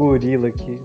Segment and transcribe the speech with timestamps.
[0.00, 0.82] gorila aqui.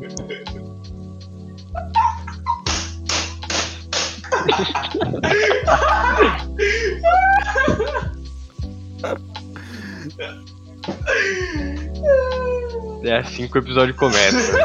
[13.06, 14.60] É assim que o episódio começa.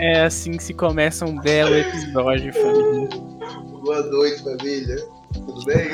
[0.00, 3.08] É assim que se começa um belo episódio, família.
[3.84, 4.96] Boa noite, família.
[5.32, 5.88] Tudo bem?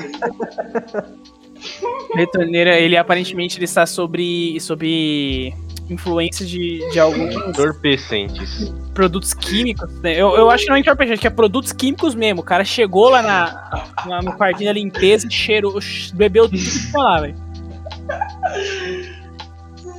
[2.14, 5.54] Retorneira, ele aparentemente ele está sobre, sobre
[5.90, 8.72] influência de, de alguns Entorpecentes.
[8.92, 9.90] produtos químicos.
[10.00, 10.12] né?
[10.14, 12.40] Eu, eu acho que não é entorpecente, que é produtos químicos mesmo.
[12.40, 15.78] O cara chegou lá na, lá no quartinho da limpeza e cheirou,
[16.14, 17.36] bebeu tudo que tinha lá, velho.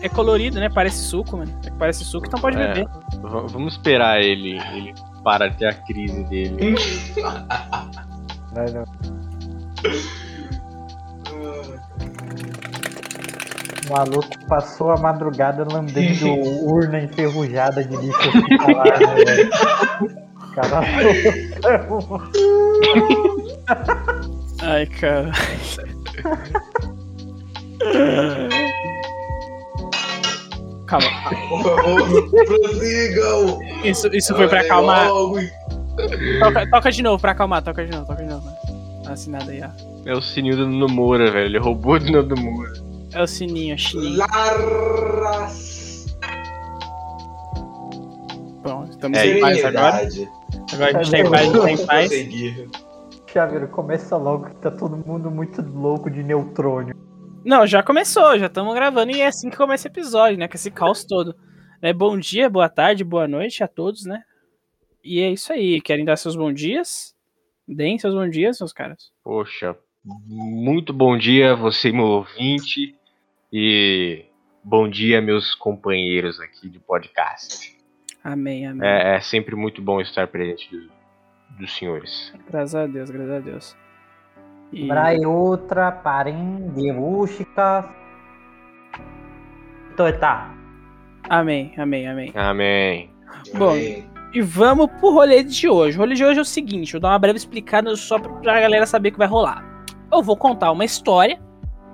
[0.02, 0.70] É colorido, né?
[0.70, 1.60] Parece suco, mano.
[1.66, 2.68] É Parece suco, então pode É.
[2.68, 2.88] beber.
[3.21, 4.94] Vamos esperar ele, ele
[5.24, 6.76] para de ter a crise dele.
[8.54, 8.85] Vai, não.
[13.89, 16.27] O maluco passou a madrugada lambendo
[16.70, 19.49] urna enferrujada de lixo hospitalar, né, velho?
[19.99, 20.07] O
[20.53, 20.81] Cara,
[24.62, 25.31] Ai, cara.
[30.85, 31.07] Calma.
[31.49, 33.59] Por favor, prossigam.
[33.84, 35.07] Isso, isso foi pra acalmar.
[36.40, 38.48] Toca, toca de novo, pra acalmar, toca de novo, toca de novo.
[39.03, 39.70] Tá assinado aí, ó.
[40.05, 41.46] É o sininho do Nomura, velho.
[41.46, 42.88] Ele roubou do Nomura.
[43.13, 44.18] É o sininho, é chininho.
[44.18, 46.05] Larras.
[48.62, 50.07] Bom, estamos É, em paz agora.
[50.74, 52.12] Agora a gente tá em paz, a gente tá em paz.
[53.32, 56.96] Chaveiro, começa logo que tá todo mundo muito louco de neutrônio.
[57.46, 60.48] Não, já começou, já estamos gravando e é assim que começa o episódio, né?
[60.48, 61.35] Com esse caos todo.
[61.82, 64.22] Né, bom dia, boa tarde, boa noite a todos, né?
[65.03, 65.80] E é isso aí.
[65.81, 67.16] Querem dar seus bons dias?
[67.68, 69.12] Deem seus bons dias, meus caras.
[69.24, 72.96] Poxa, muito bom dia, você, meu ouvinte.
[73.52, 74.25] E
[74.64, 77.75] bom dia, meus companheiros aqui de podcast.
[78.24, 78.88] Amém, amém.
[78.88, 80.90] É, é sempre muito bom estar presente do-
[81.58, 82.34] dos senhores.
[82.50, 83.78] Graças a Deus, graças a Deus.
[84.72, 84.88] E...
[84.88, 87.90] Pra outra, parem, derústica.
[89.94, 90.54] Então tá.
[91.28, 92.32] Amém, amém, amém.
[92.36, 93.09] Amém.
[93.58, 94.08] Bom, Amém.
[94.32, 95.98] E vamos pro rolê de hoje.
[95.98, 98.62] O rolê de hoje é o seguinte, vou dar uma breve explicada só pra, pra
[98.62, 99.66] galera saber o que vai rolar.
[100.12, 101.40] Eu vou contar uma história,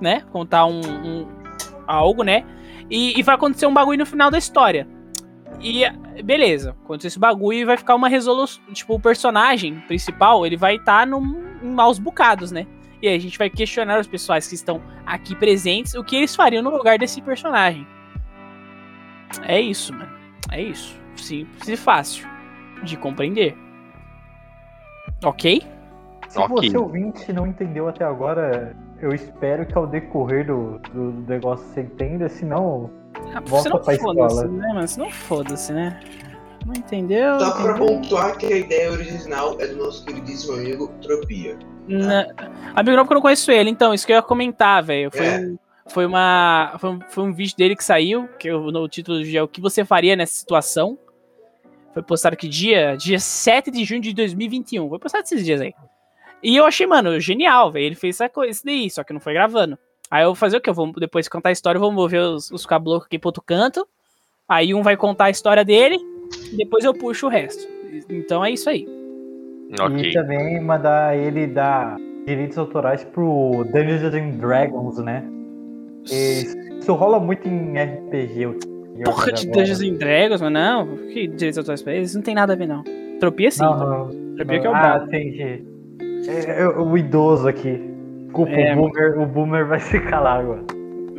[0.01, 0.21] né?
[0.33, 1.34] Contar um, um-
[1.87, 2.43] algo, né?
[2.89, 4.87] E, e vai acontecer um bagulho no final da história.
[5.61, 5.83] E
[6.23, 8.63] beleza, acontecer esse bagulho e vai ficar uma resolução.
[8.73, 12.67] Tipo, o personagem principal, ele vai estar num em maus bocados, né?
[13.01, 16.35] E aí a gente vai questionar os pessoais que estão aqui presentes o que eles
[16.35, 17.87] fariam no lugar desse personagem.
[19.43, 20.11] É isso, mano.
[20.51, 20.95] É isso.
[21.15, 22.27] Simples e fácil
[22.83, 23.57] de compreender.
[25.23, 25.61] Ok?
[26.27, 26.69] Se Ok.
[26.69, 31.81] você ouvinte não entendeu até agora, eu espero que ao decorrer do, do negócio você
[31.81, 32.89] entenda, senão.
[33.33, 34.47] Ah, Volta se não pra foda-se, escola.
[34.47, 34.87] né, mano?
[34.97, 35.99] Não foda-se, né?
[36.65, 37.39] Não entendeu?
[37.39, 37.85] Só pra entendeu?
[37.85, 41.57] pontuar que a ideia original é do nosso queridíssimo amigo Tropia.
[41.87, 42.25] Na...
[42.75, 45.11] Amigo novo que eu não conheço ele, então, isso que eu ia comentar, velho.
[45.11, 45.39] Foi, É.
[45.39, 45.57] um,
[45.87, 46.75] foi uma.
[46.79, 49.43] Foi um, foi um vídeo dele que saiu, que o, no título do vídeo é
[49.43, 50.97] O que você faria nessa situação.
[51.93, 52.97] Foi postado que dia?
[52.97, 54.89] Dia 7 de junho de 2021.
[54.89, 55.73] Foi postado esses dias aí.
[56.45, 57.85] E eu achei, mano, genial, velho.
[57.87, 59.79] Ele fez essa coisa, isso daí, só que não foi gravando.
[60.11, 60.69] Aí eu vou fazer o quê?
[60.69, 63.41] Eu vou depois contar a história, eu vou mover os, os caboclos aqui pro outro
[63.41, 63.87] canto.
[64.47, 65.97] Aí um vai contar a história dele,
[66.53, 67.67] e depois eu puxo o resto.
[68.07, 68.87] Então é isso aí.
[69.81, 70.09] Ok.
[70.09, 71.97] E também mandar ele dar
[72.27, 75.23] direitos autorais pro Dungeons and Dragons, né?
[76.11, 76.43] E
[76.79, 78.41] Isso rola muito em RPG.
[78.43, 78.59] eu-
[78.99, 79.61] eu Porra de agora.
[79.61, 80.95] Dungeons and Dragons, mas não.
[81.11, 82.13] Que direitos autorais pra eles?
[82.13, 82.83] Não tem nada a ver, não.
[83.19, 83.63] Tropia sim.
[83.63, 84.35] Não, não.
[84.35, 85.05] Tropia que é o ah, brabo.
[85.07, 85.74] entendi.
[86.27, 87.79] É, é o idoso aqui.
[88.25, 90.63] Desculpa, É, o, boomer, o boomer vai se calar agora.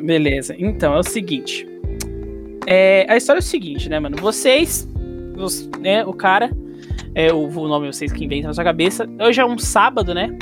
[0.03, 0.55] Beleza.
[0.59, 1.67] Então, é o seguinte.
[2.67, 4.17] É, a história é o seguinte, né, mano?
[4.21, 4.89] Vocês,
[5.37, 6.51] os- né, o cara,
[7.15, 9.09] é, o, o nome vocês que inventam na sua cabeça.
[9.21, 10.37] Hoje é um sábado, né?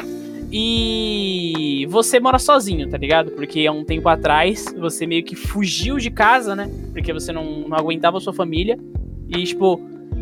[0.50, 3.32] E você mora sozinho, tá ligado?
[3.32, 6.70] Porque há um tempo atrás você meio que fugiu de casa, né?
[6.92, 8.78] Porque você não, não aguentava a sua família.
[9.28, 9.80] E, tipo,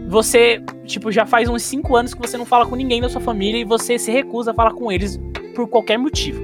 [0.08, 3.20] você, tipo, já faz uns 5 anos que você não fala com ninguém da sua
[3.20, 5.18] família e você se recusa a falar com eles
[5.54, 6.40] por qualquer motivo.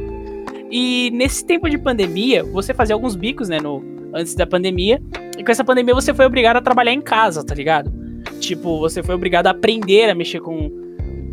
[0.70, 3.82] E nesse tempo de pandemia, você fazia alguns bicos, né, no,
[4.12, 5.02] antes da pandemia.
[5.36, 7.92] E com essa pandemia você foi obrigado a trabalhar em casa, tá ligado?
[8.40, 10.70] Tipo, você foi obrigado a aprender a mexer com,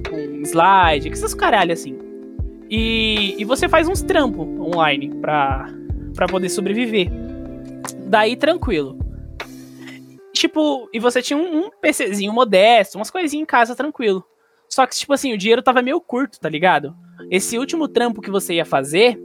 [0.09, 1.97] com slide, essas caralho assim.
[2.69, 5.69] E, e você faz uns trampos online pra,
[6.13, 7.09] pra poder sobreviver.
[8.07, 8.97] Daí tranquilo.
[10.35, 14.21] Tipo, e você tinha um, um PCzinho modesto, umas coisinhas em casa tranquilo.
[14.67, 16.93] Só que, tipo assim, o dinheiro tava meio curto, tá ligado?
[17.31, 19.17] Esse último trampo que você ia fazer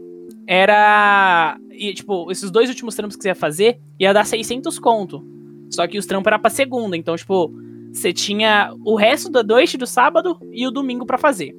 [0.46, 1.58] era.
[1.72, 5.26] E, tipo, esses dois últimos trampos que você ia fazer ia dar 600 conto.
[5.68, 7.52] Só que os trampos era pra segunda, então, tipo,
[7.92, 11.52] você tinha o resto da noite do sábado e o domingo para fazer.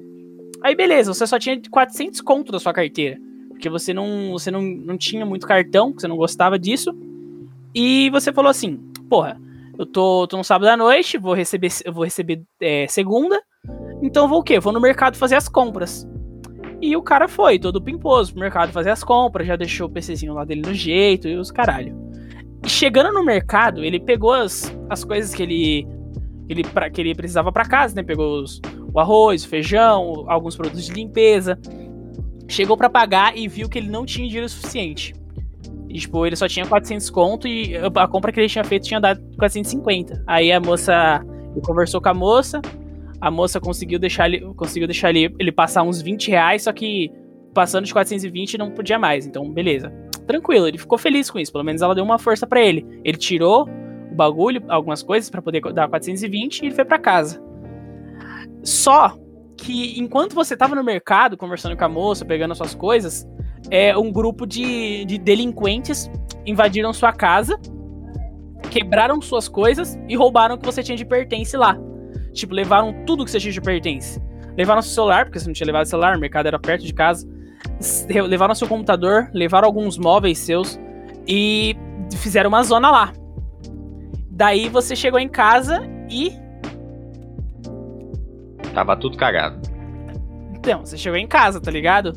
[0.62, 4.62] Aí beleza, você só tinha 400 conto da sua carteira, porque você não, você não,
[4.62, 6.94] não tinha muito cartão, você não gostava disso.
[7.74, 8.78] E você falou assim,
[9.12, 9.38] porra,
[9.78, 13.38] eu tô, tô no sábado à noite, vou receber, eu vou receber é, segunda,
[14.00, 14.58] então vou o quê?
[14.58, 16.08] Vou no mercado fazer as compras.
[16.80, 20.32] E o cara foi, todo pimposo, pro mercado fazer as compras, já deixou o PCzinho
[20.32, 21.94] lá dele no jeito e os caralho.
[22.66, 25.86] chegando no mercado, ele pegou as, as coisas que ele,
[26.48, 28.02] ele, pra, que ele precisava para casa, né?
[28.02, 28.62] Pegou os,
[28.94, 31.58] o arroz, o feijão, alguns produtos de limpeza.
[32.48, 35.12] Chegou para pagar e viu que ele não tinha dinheiro suficiente.
[35.92, 38.98] E, tipo, ele só tinha 400 conto e a compra que ele tinha feito tinha
[38.98, 40.24] dado 450.
[40.26, 41.22] Aí a moça
[41.66, 42.62] conversou com a moça,
[43.20, 47.12] a moça conseguiu deixar ele, conseguiu deixar ele, ele passar uns 20 reais, só que
[47.52, 49.26] passando de 420 não podia mais.
[49.26, 49.92] Então, beleza.
[50.26, 51.52] Tranquilo, ele ficou feliz com isso.
[51.52, 52.86] Pelo menos ela deu uma força para ele.
[53.04, 53.68] Ele tirou
[54.10, 57.38] o bagulho, algumas coisas para poder dar 420 e ele foi para casa.
[58.62, 59.14] Só
[59.58, 63.28] que enquanto você tava no mercado conversando com a moça, pegando as suas coisas,
[63.70, 66.10] é um grupo de, de delinquentes
[66.44, 67.58] invadiram sua casa,
[68.70, 71.76] quebraram suas coisas e roubaram o que você tinha de pertence lá.
[72.32, 74.20] Tipo, levaram tudo que você tinha de pertence.
[74.56, 77.28] Levaram seu celular, porque você não tinha levado celular, o mercado era perto de casa.
[78.08, 80.78] Levaram seu computador, levaram alguns móveis seus
[81.26, 81.76] e
[82.16, 83.12] fizeram uma zona lá.
[84.30, 86.32] Daí você chegou em casa e.
[88.74, 89.60] Tava tudo cagado.
[90.54, 92.12] Então, você chegou em casa, tá ligado?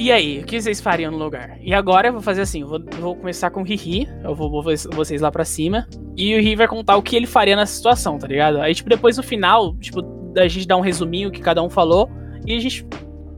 [0.00, 1.58] E aí, o que vocês fariam no lugar?
[1.60, 4.34] E agora eu vou fazer assim, eu vou, eu vou começar com o Hihi, eu
[4.34, 5.86] vou, vou vocês lá pra cima,
[6.16, 8.62] e o Hihi vai contar o que ele faria nessa situação, tá ligado?
[8.62, 10.00] Aí, tipo, depois no final, tipo,
[10.38, 12.08] a gente dá um resuminho que cada um falou,
[12.46, 12.86] e a gente,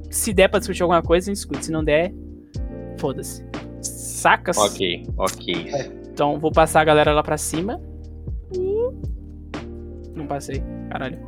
[0.09, 2.15] se der pra discutir alguma coisa, a gente discute, se não der,
[2.97, 3.45] foda-se.
[3.81, 4.57] Sacas?
[4.57, 5.67] Ok, ok.
[6.13, 7.81] Então, vou passar a galera lá pra cima.
[10.15, 11.19] Não passei, caralho.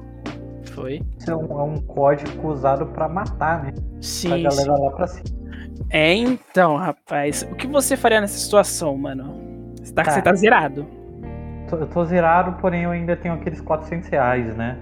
[0.67, 1.03] Foi.
[1.19, 3.75] Isso é um, é um código usado pra matar, né?
[4.05, 4.43] Sim, Pra sim.
[4.43, 5.25] galera lá pra cima.
[5.91, 7.43] É, então, rapaz.
[7.51, 9.73] O que você faria nessa situação, mano?
[9.83, 10.11] Você tá, Tá.
[10.11, 10.87] você tá zerado.
[11.69, 14.79] Tô- Eu tô zerado, porém eu ainda tenho aqueles 400 reais, né?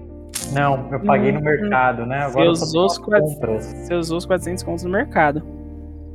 [0.53, 2.25] Não, eu paguei no Hum, mercado, né?
[2.25, 3.65] Agora eu usou os as 400 compras.
[3.67, 5.43] Você usou os 400 contos no mercado.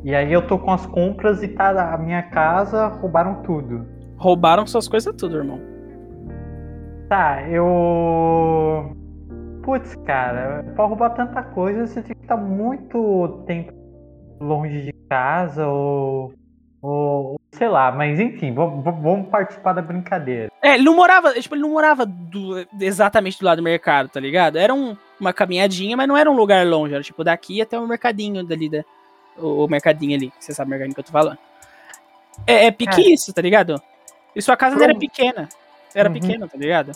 [0.03, 3.85] E aí eu tô com as compras e tá a minha casa, roubaram tudo.
[4.17, 5.59] Roubaram suas coisas tudo, irmão.
[7.09, 8.96] Tá, eu.
[9.67, 13.73] Putz, cara, pra roubar tanta coisa você tem que estar muito tempo
[14.39, 16.33] longe de casa ou.
[16.81, 20.49] ou sei lá, mas enfim, vamos, participar da brincadeira.
[20.61, 24.21] É, ele não morava, tipo, ele não morava do- exatamente do lado do mercado, tá
[24.21, 24.57] ligado?
[24.57, 27.85] Era um- uma caminhadinha, mas não era um lugar longe, era tipo daqui até o
[27.85, 28.85] mercadinho dali, da,
[29.37, 31.37] o, o mercadinho ali, você sabe o mercadinho que eu tô falando.
[32.47, 33.13] É, é pique É.
[33.13, 33.81] isso, tá ligado?
[34.33, 35.49] E sua casa não era pequena,
[35.93, 36.13] era Uhum.
[36.13, 36.93] pequena, tá ligado?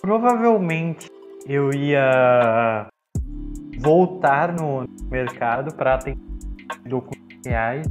[0.00, 1.06] Provavelmente
[1.46, 2.86] eu ia
[3.78, 6.20] voltar no mercado para tentar
[6.86, 7.86] documentos reais.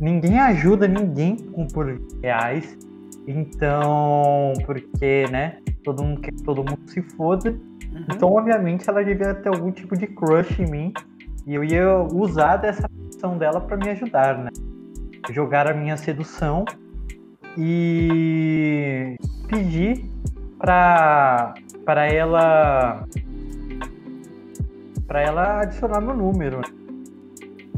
[0.00, 2.78] Ninguém ajuda ninguém com por reais.
[3.26, 5.58] Então, porque, né?
[5.84, 7.50] Todo mundo quer que todo mundo se foda.
[7.50, 8.04] Uhum.
[8.12, 10.92] Então, obviamente, ela devia ter algum tipo de crush em mim.
[11.46, 14.50] E eu ia usar dessa ação dela para me ajudar, né?
[15.30, 16.64] Jogar a minha sedução
[17.56, 19.16] e
[19.48, 20.10] pedir
[20.58, 21.54] pra,
[21.90, 23.04] pra ela
[25.08, 26.60] para ela adicionar meu número.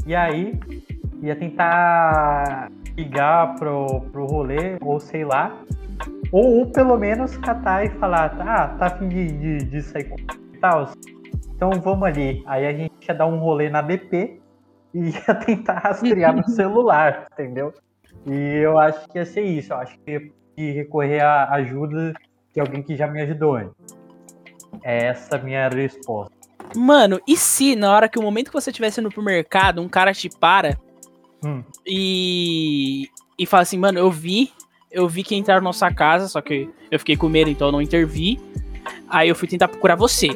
[0.05, 0.59] E aí
[1.19, 5.51] ia tentar ligar pro, pro rolê, ou sei lá,
[6.31, 10.15] ou, ou pelo menos catar e falar, ah, tá afim de, de, de sair com
[10.53, 10.91] e tal.
[11.55, 12.43] Então vamos ali.
[12.45, 14.39] Aí a gente ia dar um rolê na BP
[14.93, 17.73] e ia tentar rastrear no celular, entendeu?
[18.27, 19.73] E eu acho que ia ser isso.
[19.73, 22.13] Eu acho que ia recorrer à ajuda
[22.53, 24.02] de alguém que já me ajudou antes.
[24.81, 26.31] É essa minha resposta.
[26.75, 29.87] Mano, e se na hora que o momento que você estivesse indo pro mercado, um
[29.89, 30.77] cara te para
[31.45, 31.61] Hum.
[31.85, 33.07] e.
[33.37, 34.51] e fala assim, mano, eu vi,
[34.91, 37.71] eu vi que entraram na nossa casa, só que eu fiquei com medo, então eu
[37.71, 38.39] não intervi.
[39.09, 40.29] Aí eu fui tentar procurar você.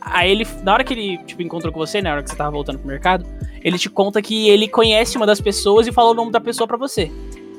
[0.00, 2.50] Aí ele, na hora que ele, tipo, encontrou com você, na hora que você tava
[2.50, 3.24] voltando pro mercado,
[3.62, 6.66] ele te conta que ele conhece uma das pessoas e falou o nome da pessoa
[6.66, 7.10] pra você.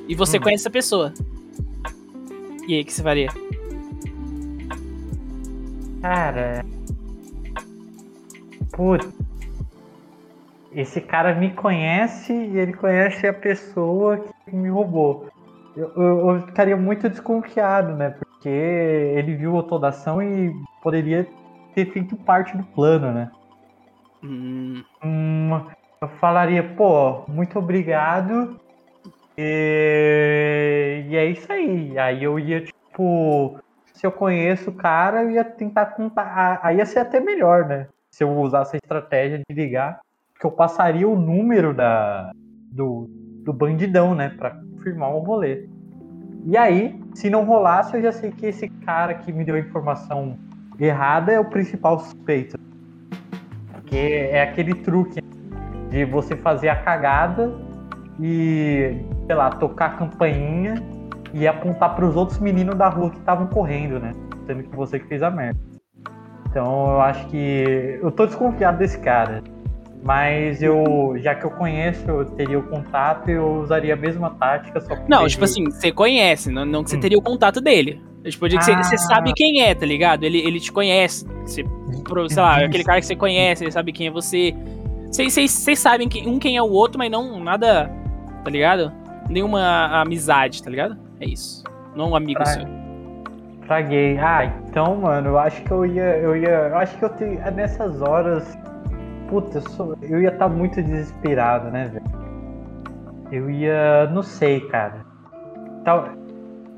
[0.07, 0.41] E você Hum.
[0.41, 1.13] conhece essa pessoa.
[2.67, 3.29] E aí, o que você faria?
[6.01, 6.63] Cara.
[8.71, 9.07] Putz.
[10.71, 15.27] Esse cara me conhece e ele conhece a pessoa que me roubou.
[15.75, 18.11] Eu, eu- eu ficaria muito desconfiado, né?
[18.11, 21.27] Porque ele viu toda a ação e poderia
[21.73, 23.31] ter feito parte do plano, né?
[24.23, 25.49] Hum, Hum,
[26.01, 28.57] eu falaria, pô, muito obrigado.
[29.37, 31.97] E, e é isso aí.
[31.97, 33.57] Aí eu ia, tipo,
[33.99, 36.61] se eu conheço o cara, eu ia tentar contar.
[36.63, 37.87] Aí ia ser até melhor, né?
[38.09, 39.99] Se eu usasse a estratégia de ligar,
[40.31, 42.31] porque eu passaria o número da,
[42.71, 43.09] do,
[43.43, 44.29] do bandidão, né?
[44.29, 45.67] Pra confirmar o rolê.
[46.45, 49.59] E aí, se não rolasse, eu já sei que esse cara que me deu a
[49.59, 50.39] informação
[50.79, 52.57] errada é o principal suspeito.
[53.85, 55.19] Que é aquele truque
[55.89, 57.53] de você fazer a cagada
[58.17, 60.75] e, sei lá, tocar a campainha
[61.33, 64.13] e apontar para os outros meninos da rua que estavam correndo, né?
[64.45, 65.59] Sendo que você que fez a merda.
[66.49, 67.99] Então eu acho que.
[68.01, 69.43] Eu tô desconfiado desse cara.
[70.01, 74.29] Mas eu, já que eu conheço, eu teria o contato e eu usaria a mesma
[74.29, 77.01] tática, só Não, tipo assim, você conhece, não, não que você hum.
[77.01, 78.01] teria o contato dele.
[78.23, 78.83] Tipo, ah.
[78.83, 80.23] você sabe quem é, tá ligado?
[80.23, 81.25] Ele, ele te conhece.
[81.45, 81.65] Você,
[82.29, 84.53] sei lá, aquele cara que você conhece, ele sabe quem é você.
[85.11, 87.89] Vocês sabem um quem é o outro, mas não nada,
[88.43, 88.91] tá ligado?
[89.29, 90.97] Nenhuma amizade, tá ligado?
[91.19, 91.63] É isso.
[91.95, 92.65] Não um amigo pra, seu.
[93.65, 94.17] Traguei.
[94.17, 96.17] Ah, então, mano, eu acho que eu ia.
[96.17, 96.49] Eu ia.
[96.49, 97.39] Eu acho que eu tenho.
[97.51, 98.57] Nessas horas.
[99.29, 102.05] Puta, eu, sou, eu ia estar tá muito desesperado, né, velho?
[103.31, 104.07] Eu ia.
[104.07, 105.05] Não sei, cara.
[105.83, 106.09] Tal,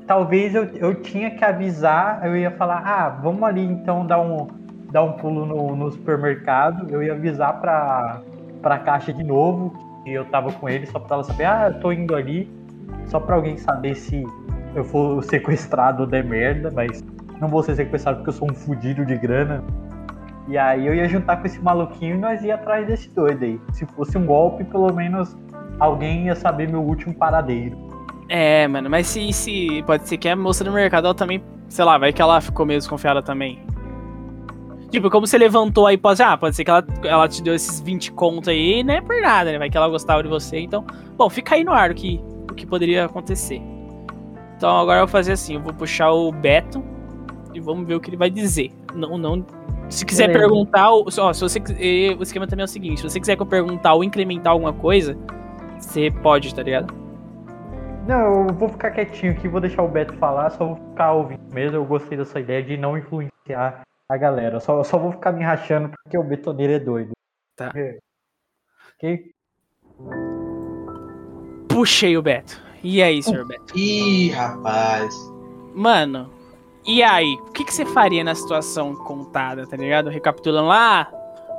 [0.06, 4.46] talvez eu, eu tinha que avisar, eu ia falar, ah, vamos ali então dar um,
[4.90, 6.90] dar um pulo no, no supermercado.
[6.90, 8.20] Eu ia avisar pra,
[8.60, 9.72] pra caixa de novo
[10.04, 12.61] que eu tava com ele, só pra ela saber, ah, eu tô indo ali.
[13.06, 14.24] Só pra alguém saber se
[14.74, 17.04] eu for sequestrado ou der merda, mas
[17.40, 19.62] não vou ser sequestrado porque eu sou um fudido de grana.
[20.48, 23.60] E aí eu ia juntar com esse maluquinho e nós ia atrás desse doido aí.
[23.72, 25.36] Se fosse um golpe, pelo menos
[25.78, 27.76] alguém ia saber meu último paradeiro.
[28.28, 31.84] É, mano, mas se, se pode ser que a moça do mercado ela também, sei
[31.84, 33.60] lá, vai que ela ficou meio desconfiada também.
[34.90, 37.80] Tipo, como você levantou aí, pode, ah, pode ser que ela, ela te deu esses
[37.80, 39.58] 20 contos aí, não é por nada, né?
[39.58, 40.84] Vai que ela gostava de você, então.
[41.16, 43.60] Bom, fica aí no ar que, o que poderia acontecer.
[44.56, 46.82] Então agora eu vou fazer assim, eu vou puxar o Beto
[47.52, 48.70] e vamos ver o que ele vai dizer.
[48.94, 49.44] Não, não.
[49.88, 51.58] Se quiser perguntar, ó, se você
[52.18, 54.72] o esquema também é o seguinte, se você quiser que eu perguntar ou incrementar alguma
[54.72, 55.18] coisa,
[55.78, 56.94] você pode, tá ligado?
[58.06, 61.42] Não, eu vou ficar quietinho aqui, vou deixar o Beto falar, só vou ficar ouvindo
[61.52, 61.76] mesmo.
[61.76, 64.58] Eu gostei dessa ideia de não influenciar a galera.
[64.60, 67.12] Só, só vou ficar me rachando porque o betoneiro é doido.
[67.56, 67.70] Tá.
[68.94, 69.32] Ok?
[71.72, 72.60] Puxei o Beto.
[72.82, 73.76] E aí, senhor Beto?
[73.76, 75.14] Ih, rapaz.
[75.74, 76.30] Mano,
[76.86, 77.34] e aí?
[77.34, 80.10] O que, que você faria na situação contada, tá ligado?
[80.10, 81.10] Recapitulando lá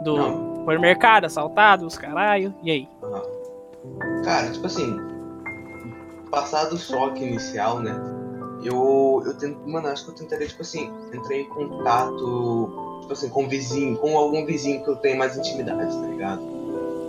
[0.04, 2.54] do supermercado, assaltado, os caralho.
[2.62, 2.88] E aí?
[4.24, 4.98] Cara, tipo assim,
[6.30, 7.94] passado o choque inicial, né?
[8.66, 13.30] eu, eu tento, mano, acho que eu tentaria, tipo assim, entrar em contato, tipo assim,
[13.30, 16.42] com um vizinho, com algum vizinho que eu tenho mais intimidade, tá ligado?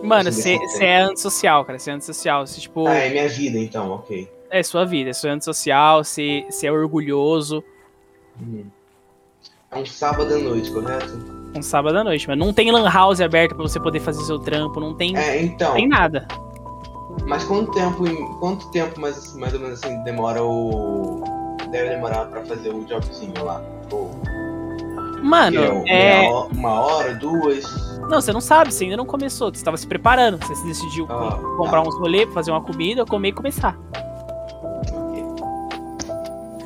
[0.05, 2.87] Mano, você é antissocial, cara, você é antissocial, você, tipo...
[2.87, 4.31] Ah, é minha vida, então, ok.
[4.51, 7.65] É sua vida, é sua antissocial, você, é orgulhoso.
[8.41, 8.67] Uhum.
[9.71, 11.19] É um sábado à noite, correto?
[11.57, 14.39] Um sábado à noite, mas não tem lan house aberta pra você poder fazer seu
[14.39, 16.29] trampo, não tem, é, então, tem nada.
[17.27, 18.05] Mas quanto tempo,
[18.39, 21.23] quanto tempo mais, mais ou menos assim demora o
[21.71, 23.63] deve demorar pra fazer o jobzinho lá?
[23.91, 24.11] Ou...
[25.23, 26.29] Mano, é.
[26.53, 27.65] Uma hora, duas.
[28.09, 29.49] Não, você não sabe, você ainda não começou.
[29.49, 30.39] Você estava se preparando.
[30.39, 31.89] Você se decidiu ah, comprar tá.
[31.89, 33.79] uns rolê, fazer uma comida, comer e começar.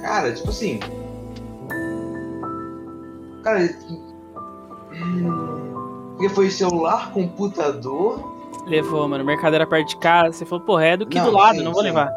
[0.02, 0.80] Cara, tipo assim.
[3.42, 3.68] Cara.
[6.12, 8.37] Porque foi celular, computador.
[8.66, 9.23] Levou, mano.
[9.23, 10.33] O mercado era perto de casa.
[10.33, 11.88] Você falou, porra, é do que não, do lado, sim, não vou sim.
[11.88, 12.11] levar.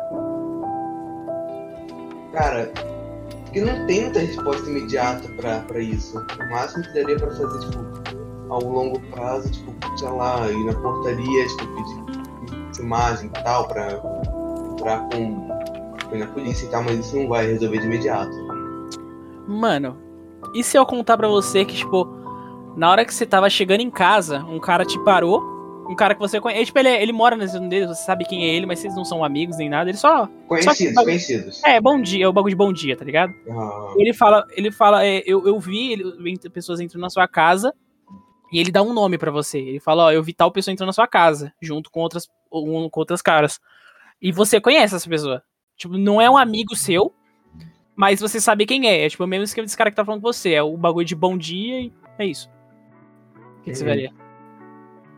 [2.34, 2.72] Cara,
[3.44, 5.28] porque não tem muita resposta imediata
[5.68, 6.18] pra, isso.
[6.18, 8.21] O máximo que daria pra fazer, tipo,
[8.51, 13.93] ao longo prazo, tipo, sei lá, ir na portaria, tipo, pedir filmagem e tal, pra
[14.74, 15.48] entrar com,
[16.10, 18.31] com na polícia e tal, mas isso não vai resolver de imediato.
[19.48, 19.98] Mano,
[20.53, 22.05] e se eu contar pra você que, tipo,
[22.75, 25.50] na hora que você tava chegando em casa, um cara te parou
[25.89, 26.65] um cara que você conhece.
[26.65, 28.96] Tipo, ele, é, ele mora na zona dele, você sabe quem é ele, mas vocês
[28.96, 29.89] não são amigos nem nada.
[29.89, 30.29] Ele só.
[30.48, 31.63] Conhecidos, só, conhecidos.
[31.65, 33.34] É, bom dia, é o bagulho de bom dia, tá ligado?
[33.50, 33.93] Ah.
[33.98, 37.74] Ele fala, ele fala, é, eu, eu vi ele, pessoas entrando na sua casa
[38.51, 39.60] e ele dá um nome para você.
[39.60, 42.89] Ele fala, ó, eu vi tal pessoa entrando na sua casa, junto com outras, um,
[42.89, 43.60] com outras caras.
[44.22, 45.41] E você conhece essa pessoa.
[45.77, 47.13] Tipo, não é um amigo seu,
[47.96, 49.05] mas você sabe quem é.
[49.05, 50.53] É tipo o mesmo esquema desse cara que tá falando com você.
[50.53, 52.50] É o bagulho de bom dia e é isso.
[53.60, 54.12] O que, que você faria?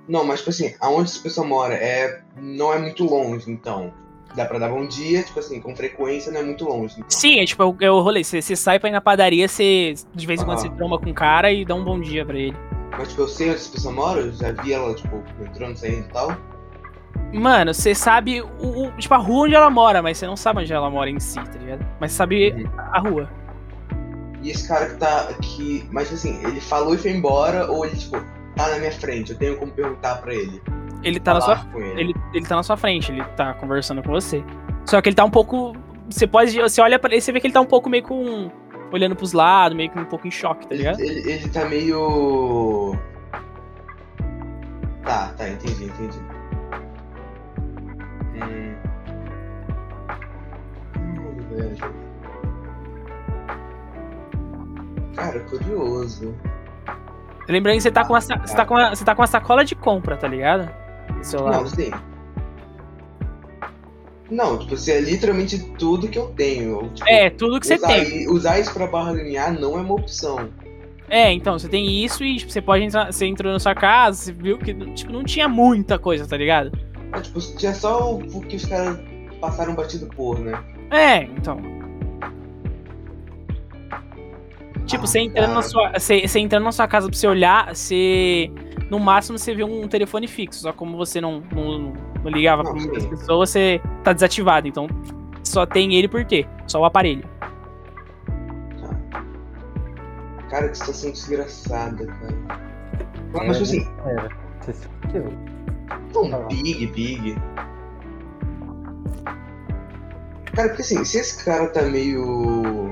[0.07, 3.91] Não, mas tipo assim, aonde essa pessoa mora é, não é muito longe, então.
[4.35, 6.95] Dá pra dar bom dia, tipo assim, com frequência não é muito longe.
[6.95, 7.09] Então.
[7.09, 8.23] Sim, é tipo, é o, é o rolê.
[8.23, 11.09] Você, você sai pra ir na padaria, você de vez em quando você tromba com
[11.09, 12.57] o cara e dá um bom dia pra ele.
[12.97, 16.05] Mas tipo, eu sei onde essa pessoa mora, eu já vi ela, tipo, entrando, saindo
[16.07, 16.35] e tal.
[17.33, 18.47] Mano, você sabe o,
[18.87, 21.19] o- tipo, a rua onde ela mora, mas você não sabe onde ela mora em
[21.19, 21.85] si, tá ligado?
[21.99, 22.69] Mas você sabe Uhum.
[22.91, 23.29] a rua.
[24.41, 25.87] E esse cara que tá aqui.
[25.91, 28.17] Mas assim, ele falou e foi embora, ou ele, tipo,
[28.55, 30.61] tá na minha frente, eu tenho como perguntar pra ele.
[31.01, 32.01] Ele tá na sua ele.
[32.01, 34.43] ele, ele tá na sua frente, ele tá conversando com você.
[34.85, 35.73] Só que ele tá um pouco.
[36.09, 36.57] Você pode.
[36.61, 38.49] Você olha pra ele, você vê que ele tá um pouco meio com.
[38.93, 40.99] Olhando pros lados, meio que um pouco em choque, tá Ele, ligado?
[41.01, 42.95] ele, ele tá meio.
[45.03, 46.19] Tá, tá, entendi, entendi.
[48.35, 48.75] Hum.
[50.97, 51.93] Hum, velho.
[55.15, 56.35] Cara, curioso.
[57.49, 59.65] Lembrando que você tá com sa- você tá com uma, você tá com uma sacola
[59.65, 60.69] de compra, tá ligado?
[61.17, 61.91] Do seu Não, sim.
[64.33, 66.89] Não, tipo, assim, é literalmente tudo que eu tenho.
[66.89, 68.27] Tipo, É, tudo que você tem.
[68.29, 70.49] usar isso pra barganhar não é uma opção.
[71.07, 73.11] É, então, você tem isso e tipo, você pode entrar.
[73.11, 76.71] Você entrou na sua casa, você viu que tipo, não tinha muita coisa, tá ligado?
[77.13, 78.97] É, tipo, tinha só o que os caras
[79.39, 80.57] passaram batido por, né?
[80.89, 81.61] É, então.
[84.85, 85.91] Tipo, Ah, você entrando na sua.
[85.97, 88.51] Você, você entrando na sua casa pra você olhar, você.
[88.89, 90.61] No máximo você vê um telefone fixo.
[90.61, 93.09] Só como você não, não, não ligava pra muitas sim.
[93.09, 94.67] pessoas, você tá desativado.
[94.67, 94.87] Então
[95.43, 96.45] só tem ele por quê?
[96.67, 97.23] Só o aparelho.
[100.49, 102.35] Cara, que situação desgraçada, cara.
[103.33, 104.29] Mas, É, mas tipo assim, Era.
[104.61, 105.33] Você se fudeu.
[106.13, 107.35] tão big, big.
[110.53, 112.82] Cara, porque assim, se esse cara tá meio.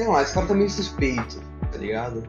[0.00, 2.26] Sei lá, esse cara tá meio suspeito, tá ligado?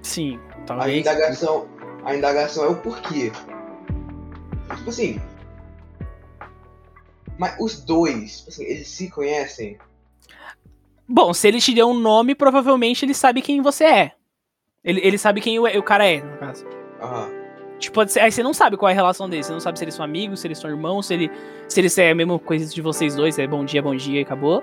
[0.00, 1.00] Sim, A talvez.
[1.00, 1.66] indagação,
[2.04, 3.32] a indagação é o porquê.
[4.76, 5.20] Tipo assim.
[7.36, 9.76] Mas os dois, tipo assim, eles se conhecem?
[11.08, 14.12] Bom, se ele te deu um nome, provavelmente ele sabe quem você é.
[14.84, 16.64] Ele, ele sabe quem o, o cara é, no caso.
[17.02, 17.28] Aham.
[17.80, 19.46] Tipo, aí você não sabe qual é a relação deles.
[19.46, 21.30] Você não sabe se eles são amigos, se eles são irmãos, se, ele,
[21.68, 24.22] se eles é a mesma coisa de vocês dois, é bom dia, bom dia e
[24.22, 24.62] acabou.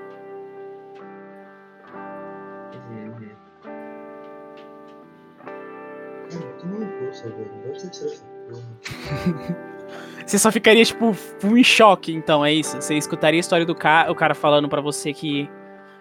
[10.25, 12.75] Você só ficaria, tipo, em choque, então, é isso.
[12.81, 15.47] Você escutaria a história do cara, o cara falando pra você que,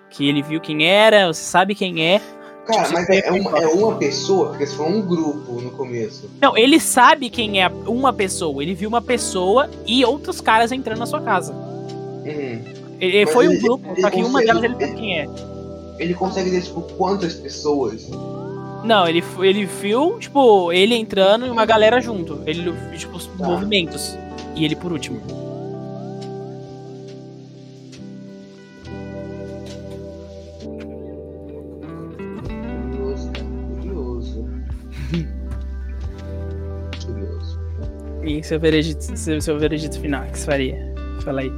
[0.09, 2.21] que ele viu quem era, você sabe quem é.
[2.67, 5.71] Cara, Tipo, mas é, é uma, é uma pessoa, porque se for um grupo no
[5.73, 6.31] começo.
[6.41, 8.63] Não, ele sabe quem é uma pessoa.
[8.63, 11.53] Ele viu uma pessoa e outros caras entrando na sua casa.
[11.53, 12.65] Uhum.
[13.01, 15.29] Ele, Mas foi um grupo, só que uma delas ele sabe quem é.
[15.99, 18.09] Ele consegue dizer, tipo, quantas pessoas?
[18.85, 22.41] Não, ele, ele viu, tipo, ele entrando e uma galera junto.
[22.47, 23.47] Ele viu, tipo, os Tá.
[23.47, 24.17] movimentos.
[24.55, 25.21] E ele por último.
[32.91, 33.47] Curioso, cara.
[33.81, 34.49] Curioso.
[37.07, 37.61] Curioso.
[38.25, 40.95] E seu veredito, seu, seu veredito final, o que você faria?
[41.23, 41.51] Fala aí.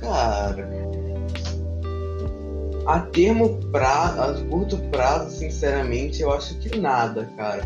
[0.00, 0.79] Cara.
[2.90, 7.62] A termo prazo, a curto prazo, sinceramente, eu acho que nada, cara.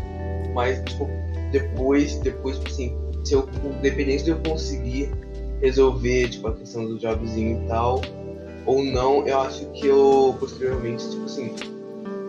[0.53, 1.09] Mas, tipo,
[1.51, 5.09] depois, depois, tipo assim, se eu, independente de eu conseguir
[5.61, 8.01] resolver, tipo, a questão do jobzinho e tal,
[8.67, 11.55] ou não, eu acho que eu, posteriormente, tipo assim,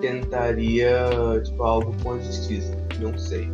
[0.00, 1.06] tentaria,
[1.44, 2.74] tipo, algo com a justiça.
[2.98, 3.46] Não sei.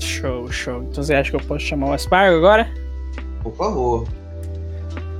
[0.00, 0.82] Show, show.
[0.82, 2.68] Então você acha que eu posso chamar o Aspargo agora?
[3.44, 4.08] Por favor.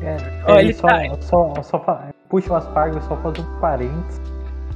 [0.02, 0.16] É,
[0.50, 4.20] Ó, ele só, tá- só, só fa- puxa o Aspargo, só faz um parênteses.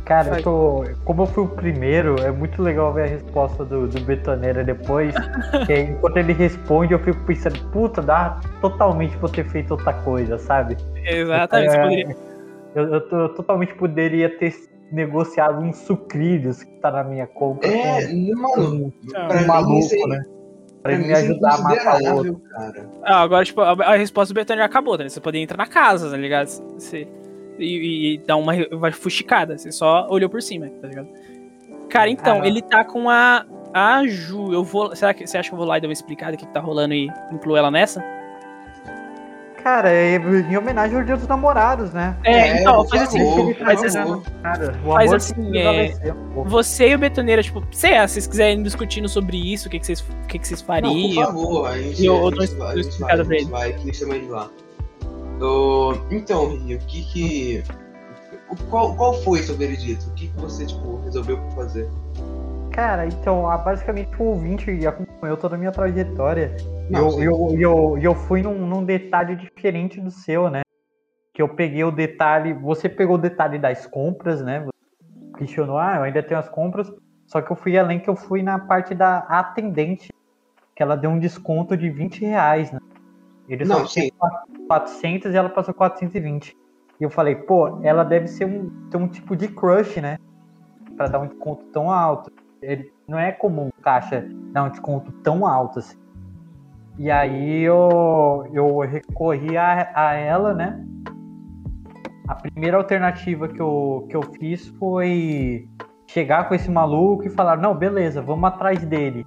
[0.04, 0.84] Cara, eu tô.
[1.04, 5.14] Como eu fui o primeiro, é muito legal ver a resposta do, do Betoneira depois.
[5.66, 9.92] que aí, enquanto ele responde, eu fico pensando, puta, dá totalmente pra ter feito outra
[9.92, 10.76] coisa, sabe?
[11.04, 11.70] Exatamente.
[11.70, 12.16] Você É, poderia...
[12.74, 14.52] Eu, eu, tô- eu totalmente poderia ter
[14.90, 17.66] negociado uns sucrilhos que tá na minha conta.
[17.68, 20.22] É, mano, com pra um maluco, né?
[20.82, 22.40] pra Pra mim me é ajudar a matar o outro.
[22.50, 22.86] cara.
[23.04, 25.02] Ah, agora, tipo, a, a resposta do Betânia acabou, tá?
[25.04, 25.12] ligado?
[25.12, 26.48] Você poderia entrar na casa, tá ligado?
[26.48, 27.06] Você,
[27.64, 29.56] e, e- dar uma uma fuxicada.
[29.58, 31.08] Você só olhou por cima, tá ligado?
[31.88, 32.46] Cara, então, Ah.
[32.46, 33.44] ele tá com a.
[33.72, 34.94] A Ju, eu vou.
[34.96, 36.52] Será que você acha que eu vou lá e dar uma explicada o que, que
[36.52, 38.02] tá rolando e incluo ela nessa?
[39.62, 42.16] Cara, é em homenagem ao Dia dos Namorados, né?
[42.24, 43.54] É, então, por faz assim.
[43.54, 44.22] faz assim.
[44.42, 45.92] Cara, Faz assim, é,
[46.34, 46.44] pô.
[46.44, 49.78] Você e o Betoneira, tipo, sei lá, se vocês quiserem discutindo sobre isso, o que,
[49.78, 51.26] que, vocês, o que, que vocês Não, por fariam.
[51.26, 53.38] favor, a gente, eu- a eu gente dou vai, esse- a gente vai, pra a
[53.38, 54.48] gente vai, que chama ele lá.
[56.10, 57.64] Então, Rio, o que que...
[58.68, 60.08] Qual, qual foi seu veredito?
[60.08, 61.88] O que que você, tipo, resolveu fazer?
[62.72, 66.56] Cara, então, ah, basicamente o ouvinte acompanhou toda a minha trajetória.
[66.88, 67.22] E Não, eu, sim.
[67.22, 70.62] eu, eu, eu fui num, num detalhe diferente do seu, né?
[71.32, 72.52] Que eu peguei o detalhe.
[72.54, 74.64] Você pegou o detalhe das compras, né?
[74.64, 76.92] Você questionou, ah, eu ainda tenho as compras.
[77.26, 80.12] Só que eu fui além que eu fui na parte da atendente
[80.74, 82.78] que ela deu um desconto de 20 reais, né?
[83.50, 84.12] Ele Não, só tinha
[84.68, 86.56] 400 e ela passou 420.
[87.00, 90.18] E eu falei, pô, ela deve ser um, ter um tipo de crush, né?
[90.96, 92.30] Pra dar um desconto tão alto.
[92.62, 95.98] Ele, não é comum caixa dar um desconto tão alto assim.
[96.96, 100.84] E aí eu, eu recorri a, a ela, né?
[102.28, 105.68] A primeira alternativa que eu, que eu fiz foi
[106.06, 109.26] chegar com esse maluco e falar, não, beleza, vamos atrás dele.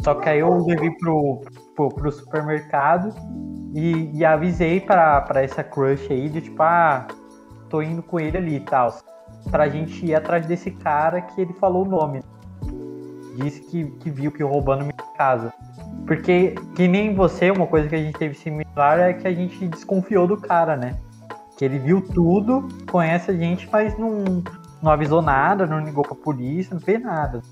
[0.00, 1.40] Só que aí eu levei pro,
[1.74, 3.12] pro, pro supermercado
[3.74, 7.08] e, e avisei pra, pra essa crush aí de tipo, ah,
[7.68, 8.96] tô indo com ele ali e tal.
[9.50, 12.22] Pra gente ir atrás desse cara que ele falou o nome.
[13.36, 15.52] Disse que, que viu que roubando minha casa.
[16.06, 19.66] Porque, que nem você, uma coisa que a gente teve similar é que a gente
[19.66, 20.96] desconfiou do cara, né?
[21.58, 24.42] Que ele viu tudo, conhece a gente, mas não,
[24.80, 27.42] não avisou nada, não ligou pra polícia, não fez nada.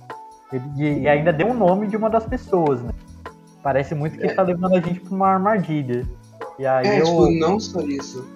[0.52, 2.92] Ele, e ainda deu o nome de uma das pessoas, né?
[3.62, 4.26] Parece muito que É.
[4.26, 6.06] ele tá levando a gente pra uma armadilha.
[6.58, 7.04] E aí É, eu.
[7.04, 8.26] tipo, não só isso.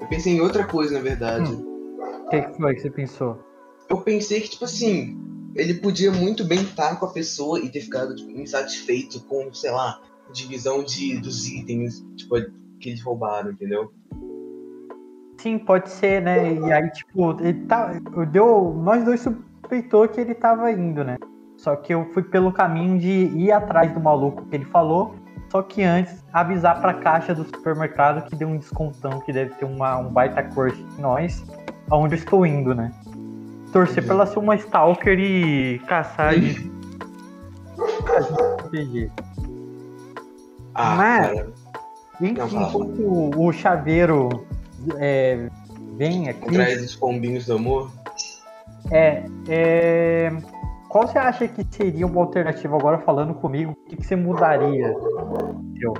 [0.00, 1.52] Eu pensei em outra coisa, na verdade.
[1.52, 3.38] O que, que foi que você pensou?
[3.88, 5.16] Eu pensei que, tipo assim,
[5.54, 9.70] ele podia muito bem estar com a pessoa e ter ficado tipo, insatisfeito com, sei
[9.70, 10.00] lá,
[10.32, 12.34] divisão de, dos itens tipo,
[12.80, 13.92] que eles roubaram, entendeu?
[15.38, 16.54] Sim, pode ser, né?
[16.54, 17.92] E aí, tipo, ele tá.
[18.30, 21.16] Deu, nós dois suspeitou que ele tava indo, né?
[21.64, 25.14] Só que eu fui pelo caminho de ir atrás do maluco que ele falou.
[25.50, 29.64] Só que antes avisar pra caixa do supermercado que deu um descontão, que deve ter
[29.64, 31.42] uma, um baita crush em nós,
[31.90, 32.92] aonde eu estou indo, né?
[33.72, 36.36] Torcer pra ela ser uma stalker e caçar a
[38.58, 39.10] proteger.
[40.74, 41.50] Ah, Mas- cara.
[42.20, 44.44] Enfim, enquanto o chaveiro
[44.96, 45.48] é,
[45.96, 46.46] vem aqui.
[46.46, 47.90] Atrás dos pombinhos do amor.
[48.90, 50.30] É, é,
[50.94, 53.72] Qual você acha que seria uma alternativa agora falando comigo?
[53.72, 54.94] O que, que você mudaria?
[55.80, 55.92] Eu.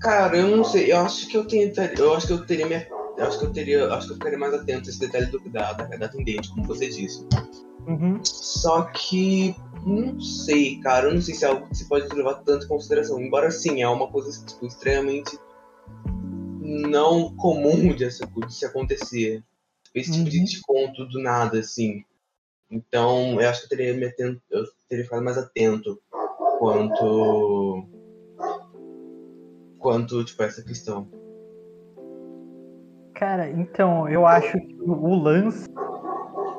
[0.00, 0.90] Cara, eu não sei.
[0.90, 1.98] Eu acho que eu tentaria.
[1.98, 2.88] Eu acho que eu teria minha.
[3.18, 3.92] Eu acho que eu teria.
[3.92, 6.64] Acho que eu ficaria mais atento a esse detalhe do, da, da, da atendente, como
[6.64, 7.26] você disse.
[7.86, 8.20] Uhum.
[8.24, 9.54] Só que.
[9.84, 11.08] Não sei, cara.
[11.08, 13.20] Eu não sei se é algo que se pode levar tanto em consideração.
[13.20, 15.38] Embora sim, é uma coisa tipo, extremamente
[16.58, 19.44] não comum de, se- acontecer.
[19.94, 20.44] Esse tipo de Uhum.
[20.44, 22.02] desconto do nada, assim.
[22.70, 25.98] Então, eu acho que eu teria, me atento, eu teria ficado mais atento
[26.58, 27.86] quanto.
[29.78, 31.08] quanto, tipo, essa questão.
[33.14, 35.66] Cara, então, eu acho que o lance,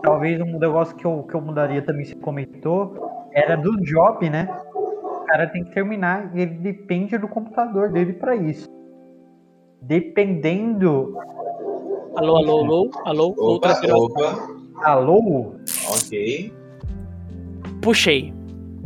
[0.04, 4.50] talvez um negócio que eu, que eu mudaria também, se comentou, era do job, né?
[4.74, 8.67] O cara tem que terminar e ele depende do computador dele pra isso.
[9.84, 11.15] Dependendo.
[12.15, 13.98] Alô, alô, alô, alô, outra Opa, operação.
[13.98, 15.54] opa, Alô?
[16.10, 16.54] Ok.
[17.82, 18.34] Puxei.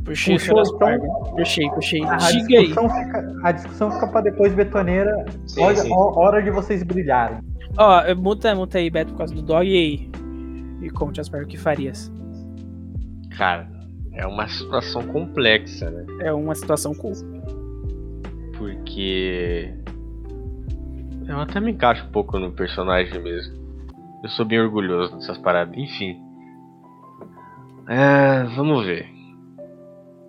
[0.03, 1.23] Puxei, Puxou, então?
[1.36, 2.03] puxei, puxei.
[2.03, 2.65] A Diga aí.
[2.65, 5.25] discussão, fica, a discussão fica pra depois, betoneira.
[5.47, 5.89] Sim, Olha, sim.
[5.93, 7.38] hora de vocês brilharem.
[7.77, 10.12] Ó, muta, muta aí, Beto, por causa do dog e aí.
[10.86, 12.12] E conte as o que farias.
[13.38, 13.69] Cara,
[14.12, 16.05] é uma situação complexa, né?
[16.19, 17.13] É uma situação cool.
[18.57, 19.73] Porque.
[21.27, 23.53] Eu até me encaixo um pouco no personagem mesmo.
[24.21, 25.75] Eu sou bem orgulhoso dessas paradas.
[25.77, 26.21] Enfim.
[27.88, 29.08] É, vamos ver.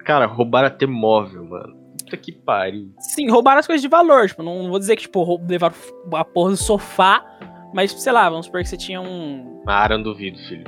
[0.04, 1.74] Cara, roubaram até móvel, mano.
[1.98, 2.92] Puta que pariu.
[2.98, 4.28] Sim, roubaram as coisas de valor.
[4.28, 5.74] Tipo, não vou dizer que, tipo, levaram
[6.12, 7.24] a porra do sofá.
[7.72, 9.62] Mas, sei lá, vamos supor que você tinha um.
[9.66, 10.64] Ah, eu não duvido, filho.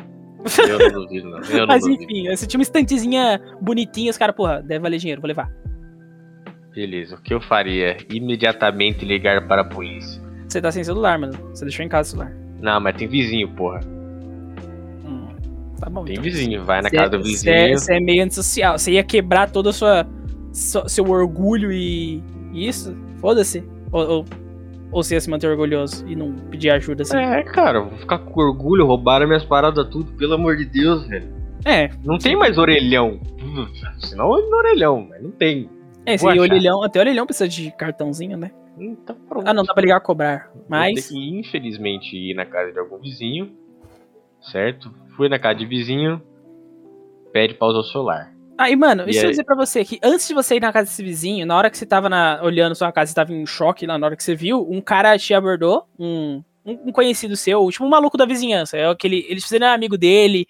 [0.68, 1.40] Eu não duvido, não.
[1.58, 2.04] Não Mas duvido.
[2.04, 5.50] enfim, você tinha uma estantezinha bonitinha, os caras, porra, deve valer dinheiro, vou levar.
[6.72, 7.96] Beleza, o que eu faria?
[8.08, 10.22] Imediatamente ligar para a polícia.
[10.48, 11.32] Você tá sem celular, mano.
[11.48, 12.32] Você deixou em casa o celular.
[12.60, 13.80] Não, mas tem vizinho, porra.
[15.78, 16.04] Tá bom.
[16.04, 16.24] Tem então.
[16.24, 16.64] vizinho.
[16.64, 17.78] Vai na Cê- casa do vizinho.
[17.78, 18.78] Você é meio antissocial.
[18.78, 19.70] Você ia quebrar todo
[20.52, 22.96] so- seu orgulho e e isso?
[23.20, 23.62] Foda-se.
[23.92, 24.24] Ou, ou,
[24.90, 27.16] ou você ia se manter orgulhoso e não pedir ajuda assim?
[27.18, 31.34] É, cara, vou ficar com orgulho, roubaram minhas paradas tudo, pelo amor de Deus, velho.
[31.64, 33.20] É, Não tem mais orelhão.
[33.98, 35.68] Senão orelhão, mas não tem.
[36.06, 36.38] é achar.
[36.38, 38.50] orelhão, até orelhão precisa de cartãozinho, né?
[38.78, 39.48] Então pronto.
[39.48, 40.50] Ah, não, dá pra ligar a cobrar.
[40.54, 41.08] Vou ter Mas.
[41.08, 43.50] que, infelizmente, ir na casa de algum vizinho,
[44.40, 44.92] certo?
[45.16, 46.20] Fui na casa de vizinho,
[47.32, 48.32] pede pra usar o celular.
[48.58, 50.86] Aí, mano, E deixa eu dizer pra você que antes de você ir na casa
[50.86, 53.86] desse vizinho, na hora que você tava na- olhando sua casa, você tava em choque
[53.86, 57.84] lá, na hora que você viu, um cara te abordou, um, um conhecido seu, tipo
[57.84, 58.76] um maluco da vizinhança.
[58.78, 60.46] É aquele, ele você não é amigo dele,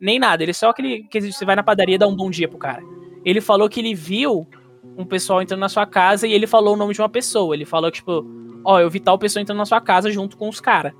[0.00, 0.42] nem nada.
[0.42, 2.82] Ele é só aquele que você vai na padaria dá um bom dia pro cara.
[3.24, 4.48] Ele falou que ele viu
[4.96, 7.54] um pessoal entrando na sua casa e ele falou o nome de uma pessoa.
[7.54, 8.24] Ele falou que, tipo,
[8.64, 10.94] ó, eu vi tal pessoa entrando na sua casa junto com os caras.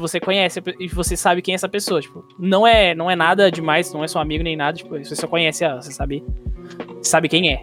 [0.00, 2.00] Você conhece e você sabe quem é essa pessoa.
[2.00, 4.76] Tipo, não é, não é nada demais, não é seu amigo nem nada.
[4.76, 6.24] Tipo, você só conhece ela, você sabe
[7.02, 7.62] Sabe quem é?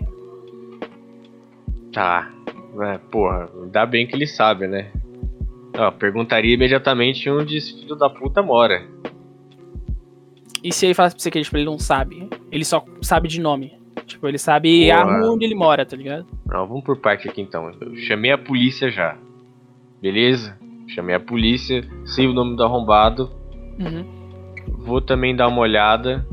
[1.91, 2.31] Tá.
[2.79, 4.91] É, porra, ainda bem que ele sabe, né?
[5.75, 8.85] Ó, perguntaria imediatamente onde esse filho da puta mora.
[10.63, 12.29] E se ele falasse pra você que tipo, ele não sabe?
[12.51, 13.77] Ele só sabe de nome.
[14.05, 16.25] Tipo, ele sabe a rua onde ele mora, tá ligado?
[16.45, 17.71] Não, vamos por parte aqui então.
[17.79, 19.17] Eu chamei a polícia já.
[20.01, 20.57] Beleza?
[20.87, 23.29] Chamei a polícia, sei o nome do arrombado.
[23.79, 24.05] Uhum.
[24.79, 26.25] Vou também dar uma olhada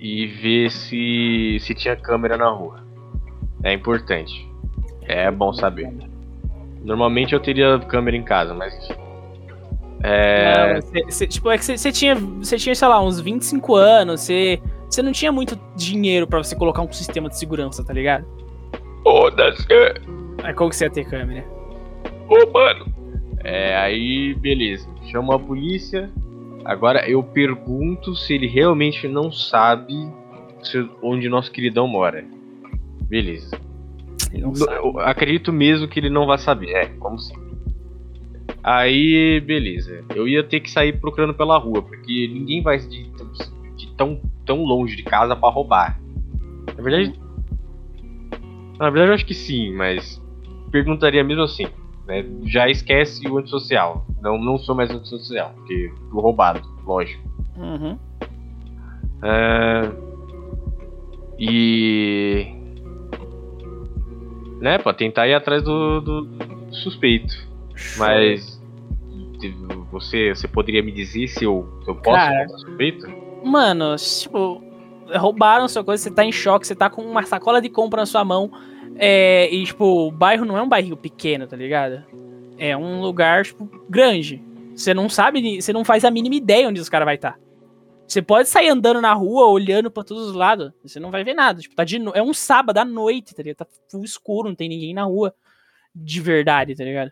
[0.00, 2.84] e ver se se tinha câmera na rua.
[3.62, 4.46] É importante.
[5.02, 5.90] É bom saber.
[6.82, 8.74] Normalmente eu teria câmera em casa, mas.
[10.02, 13.74] É, Não, cê- cê- tipo, é que você tinha, você tinha, sei lá, uns 25
[13.74, 17.92] anos, você você não tinha muito dinheiro pra você colocar um sistema de segurança, tá
[17.92, 18.24] ligado?
[19.02, 19.66] foda-se.
[20.42, 21.44] Aí como que você ia ter câmera?
[22.28, 22.86] Ô, mano.
[23.44, 24.88] É, aí beleza.
[25.10, 26.10] Chama a polícia.
[26.64, 29.94] Agora eu pergunto se ele realmente não sabe
[30.62, 32.24] se- onde nosso queridão mora.
[33.08, 33.58] Beleza.
[34.32, 36.70] Eu acredito mesmo que ele não vai saber.
[36.70, 37.46] É, como sempre.
[38.62, 40.04] Aí, beleza.
[40.14, 43.08] Eu ia ter que sair procurando pela rua, porque ninguém vai de,
[43.76, 46.00] de tão, tão longe de casa pra roubar.
[46.76, 47.14] Na verdade.
[48.78, 50.20] Na verdade, eu acho que sim, mas
[50.72, 51.66] perguntaria mesmo assim.
[52.06, 52.24] Né?
[52.44, 54.06] Já esquece o antissocial.
[54.22, 57.22] Não, não sou mais antissocial, porque fui roubado, lógico.
[57.56, 57.98] Uhum.
[59.22, 59.90] É,
[61.38, 62.54] E.
[64.60, 66.28] Né, pra tentar ir atrás do, do
[66.70, 67.34] suspeito.
[67.98, 68.56] Mas.
[69.92, 72.48] Você, você poderia me dizer se eu, se eu posso Cara.
[72.48, 73.06] suspeito?
[73.44, 74.62] Mano, tipo,
[75.14, 78.06] roubaram sua coisa, você tá em choque, você tá com uma sacola de compra na
[78.06, 78.50] sua mão.
[78.96, 82.04] É, e, tipo, o bairro não é um bairro pequeno, tá ligado?
[82.58, 84.42] É um lugar, tipo, grande.
[84.74, 87.38] Você não sabe, você não faz a mínima ideia onde os caras vai estar.
[88.06, 91.34] Você pode sair andando na rua, olhando pra todos os lados, você não vai ver
[91.34, 91.60] nada.
[91.60, 92.12] Tipo, tá de no...
[92.14, 93.56] É um sábado à noite, tá ligado?
[93.58, 95.34] Tá full escuro, não tem ninguém na rua
[95.94, 97.10] de verdade, tá ligado?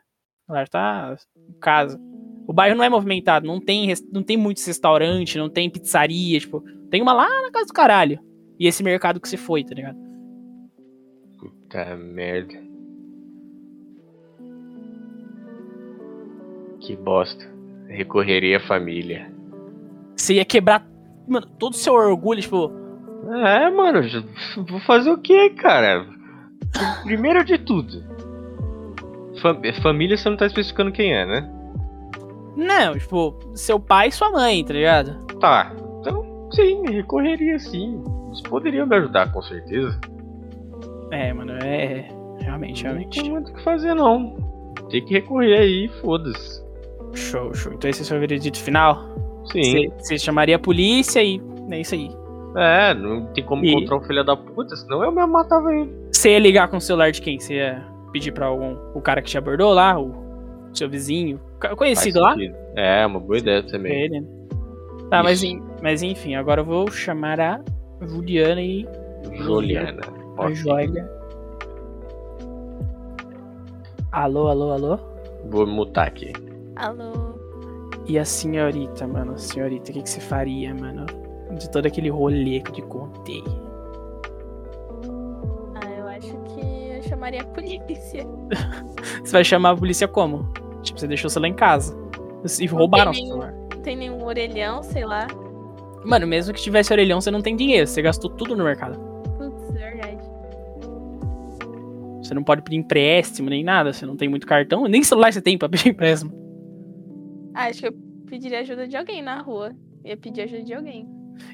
[0.49, 1.17] Lá tá
[1.61, 1.99] casa.
[2.47, 6.63] O bairro não é movimentado, não tem, não tem muitos restaurantes, não tem pizzaria, tipo,
[6.95, 8.21] tem uma lá na casa do caralho.
[8.57, 9.99] E esse mercado que você foi, tá ligado?
[11.41, 12.55] Puta merda.
[16.81, 17.45] Que bosta.
[17.89, 19.29] Recorreria à família.
[20.17, 20.87] Você ia quebrar,
[21.27, 22.71] mano, todo o seu orgulho, tipo,
[23.45, 24.01] É, mano,
[24.69, 26.07] vou fazer o que, cara?
[27.03, 28.05] Primeiro de tudo.
[29.43, 31.51] Fam- família você não tá especificando quem é, né?
[32.57, 35.27] não, tipo, seu pai e sua mãe, tá ligado?
[35.41, 35.75] Tá,
[36.55, 38.03] sim, recorreria sim.
[38.29, 39.99] Eles poderiam me ajudar, com certeza.
[41.11, 42.09] É, mano, é.
[42.41, 43.21] Realmente, Não realmente.
[43.23, 44.37] tem muito o que fazer, não.
[44.91, 46.63] Tem que recorrer aí, foda-se.
[47.15, 47.73] Show, show.
[47.73, 48.99] Então esse é o seu veredito final?
[49.53, 49.91] Sim.
[49.99, 51.41] Você, chamaria a polícia e.
[51.71, 52.11] É isso aí.
[52.57, 55.93] É, não tem como E- encontrar o filho da puta, senão eu mesmo matava ele.
[56.13, 57.39] Você ia ligar com o celular de quem?
[57.39, 58.77] Você ia pedir pra algum.
[58.95, 60.13] O cara que te abordou lá, o
[60.73, 61.41] seu vizinho,
[61.77, 62.35] conhecido lá?
[62.77, 63.93] É, uma boa ideia É também.
[63.93, 64.27] ele, né?
[65.11, 67.61] Tá, mas, en- mas enfim, agora eu vou chamar a
[68.03, 68.87] Juliana e
[69.33, 70.01] Juliana.
[70.39, 70.51] a.
[70.53, 71.09] Joia.
[74.13, 74.99] Alô, alô, alô?
[75.51, 76.33] Vou mutar aqui.
[76.77, 77.35] Alô?
[78.07, 79.39] E a senhorita, mano?
[79.39, 81.07] Senhorita, o que, que você faria, mano?
[81.59, 83.43] De todo aquele rolê que eu te contei.
[85.75, 86.61] Ah, eu acho que
[86.97, 88.27] eu chamaria a polícia.
[89.25, 90.53] Você vai chamar a polícia como?
[90.83, 91.97] Tipo, você deixou o celular em casa.
[92.61, 93.54] E roubaram o celular.
[93.85, 95.27] Tem nenhum orelhão, sei lá.
[96.05, 97.87] Mano, mesmo que tivesse orelhão, você não tem dinheiro.
[97.87, 98.99] Você gastou tudo no mercado.
[99.39, 100.19] Putz, verdade.
[102.23, 103.93] Você não pode pedir empréstimo nem nada.
[103.93, 104.87] Você não tem muito cartão.
[104.89, 106.33] Nem celular você tem pra pedir empréstimo.
[107.55, 107.93] Ah, acho que eu
[108.27, 109.73] pediria ajuda de alguém na rua.
[110.05, 111.07] Ia pedir ajuda de alguém.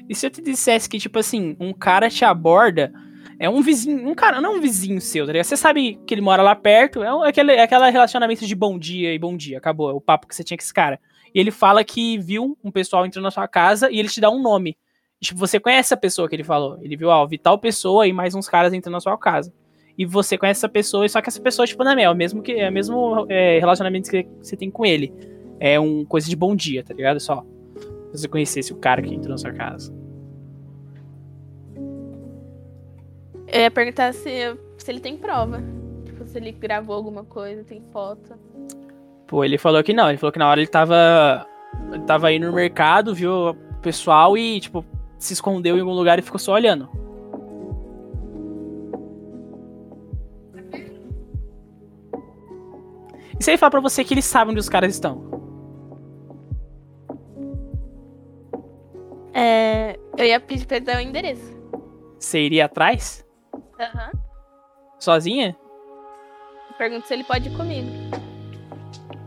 [0.09, 2.91] E se eu te dissesse que, tipo assim, um cara te aborda,
[3.39, 5.45] é um vizinho, um cara, não é um vizinho seu, tá ligado?
[5.45, 8.55] Você sabe que ele mora lá perto, é, um- é aquele, é aquele relacionamento de
[8.55, 10.99] bom dia e bom dia, acabou, é o papo que você tinha com esse cara.
[11.33, 14.29] E ele fala que viu um pessoal entrando na sua casa e ele te dá
[14.29, 14.77] um nome.
[15.19, 16.77] Tipo, você conhece a pessoa que ele falou.
[16.81, 19.53] Ele viu, ó, vi tal pessoa e mais uns caras entrando na sua casa.
[19.97, 22.53] E você conhece essa pessoa, só que essa pessoa, tipo, não é mel, mesmo que
[22.53, 25.13] é o mesmo é, relacionamento que você tem com ele.
[25.59, 27.19] É um coisa de bom dia, tá ligado?
[27.19, 27.45] Só.
[28.11, 29.93] Se você conhecesse o cara que entrou na sua casa.
[33.47, 35.61] Eu ia perguntar se, se ele tem prova.
[36.03, 38.33] Tipo, se ele gravou alguma coisa, tem foto.
[39.31, 40.09] Pô, ele falou que não.
[40.09, 41.47] Ele falou que na hora ele tava.
[41.89, 44.85] Ele tava aí no mercado, viu o pessoal e, tipo,
[45.17, 46.89] se escondeu em algum lugar e ficou só olhando.
[53.39, 55.31] E se ele falar pra você que ele sabe onde os caras estão?
[59.33, 61.57] É, eu ia pedir pra ele dar o endereço.
[62.19, 63.25] Você iria atrás?
[63.79, 64.11] Aham.
[64.99, 65.55] Sozinha?
[66.77, 67.89] Pergunto se ele pode ir comigo.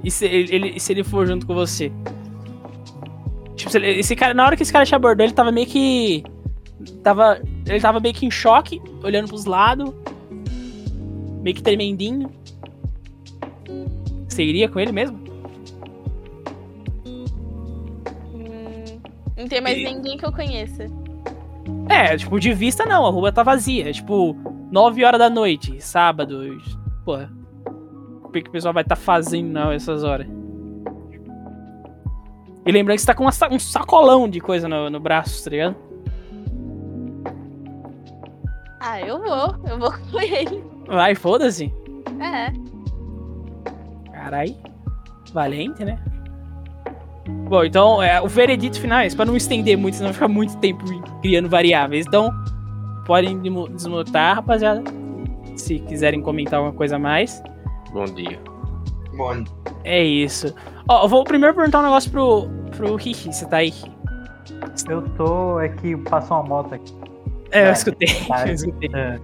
[0.04, 1.90] E se ele, ele- se ele for junto com você?
[3.56, 6.22] Tipo, ele- esse cara, na hora que esse cara te abordou, ele tava meio que.
[7.02, 7.40] Tava.
[7.66, 9.92] Ele tava meio que em choque, olhando pros lados.
[11.42, 12.30] Meio que tremendinho.
[14.28, 15.18] Você iria com ele mesmo?
[18.34, 19.00] Hum,
[19.38, 20.86] não tem mais E- ninguém que eu conheça.
[21.88, 23.88] É, tipo, de vista não, a rua tá vazia.
[23.88, 24.36] É tipo,
[24.70, 26.58] 9 horas da noite, sábado.
[27.04, 27.30] Porra.
[28.34, 30.26] O que o pessoal vai estar fazendo não, essas horas?
[32.66, 35.50] E lembrando que você tá com uma um sacolão de coisa no, no braço, tá
[35.50, 35.76] ligado?
[38.80, 39.70] Ah, eu vou.
[39.70, 40.64] Eu vou com ele.
[40.88, 41.72] Vai, foda-se.
[42.20, 42.52] É.
[44.10, 44.56] Carai.
[45.32, 45.98] Valente, né?
[47.48, 50.56] Bom, então, é, o veredito final é esse, pra não estender muito, senão ficar muito
[50.58, 50.84] tempo
[51.20, 52.06] criando variáveis.
[52.06, 52.32] Então,
[53.06, 54.82] podem desmutar, rapaziada.
[55.56, 57.42] Se quiserem comentar alguma coisa a mais.
[57.94, 58.40] Bom dia.
[59.16, 59.44] Bom,
[59.84, 60.52] É isso.
[60.88, 63.72] Ó, eu vou primeiro perguntar um negócio pro, pro Ricky, você tá aí?
[64.90, 65.60] Eu tô.
[65.60, 66.92] É que passou uma moto aqui.
[67.52, 68.08] É, eu Ah, escutei.
[68.26, 68.48] tá.
[68.48, 68.90] eu escutei.
[68.92, 69.20] É.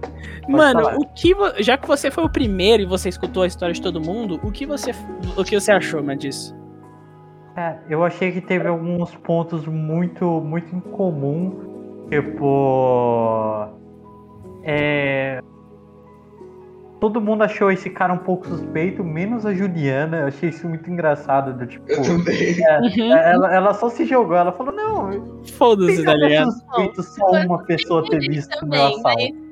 [0.47, 0.95] Mano, falar.
[0.95, 3.99] o que já que você foi o primeiro e você escutou a história de todo
[3.99, 4.91] mundo, o que você
[5.37, 6.55] o que você achou, mano, disso?
[7.57, 12.05] É, eu achei que teve alguns pontos muito, muito incomum.
[12.09, 13.67] Tipo.
[14.63, 15.41] É.
[17.01, 20.17] Todo mundo achou esse cara um pouco suspeito, menos a Juliana.
[20.17, 21.51] Eu achei isso muito engraçado.
[21.57, 22.55] Do, tipo, eu também.
[22.61, 23.11] Uhum.
[23.11, 24.35] ela, ela só se jogou.
[24.35, 26.51] Ela falou: Não, Foda-se, tá ligado?
[26.51, 29.17] suspeito só uma pessoa ter visto o meu Também, assalto.
[29.17, 29.51] mas.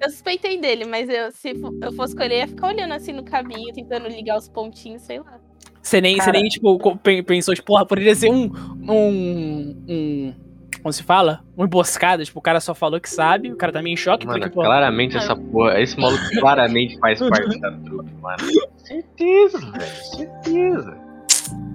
[0.00, 3.22] Eu suspeitei dele, mas eu, se eu fosse escolher, eu ia ficar olhando assim no
[3.22, 5.38] caminho, tentando ligar os pontinhos, sei lá.
[5.80, 6.80] Você nem, você nem tipo,
[7.24, 8.50] pensou, tipo, porra, poderia ser um.
[8.88, 9.84] um.
[9.88, 10.34] um.
[10.82, 11.44] Como se fala?
[11.56, 14.26] Uma emboscada, tipo, o cara só falou que sabe, o cara tá meio em choque,
[14.26, 14.62] Mano, porque, pô.
[14.62, 15.80] claramente essa porra.
[15.80, 18.36] Esse maluco claramente faz parte da trupe, mano.
[18.78, 20.04] Certeza, velho.
[20.16, 20.96] Certeza.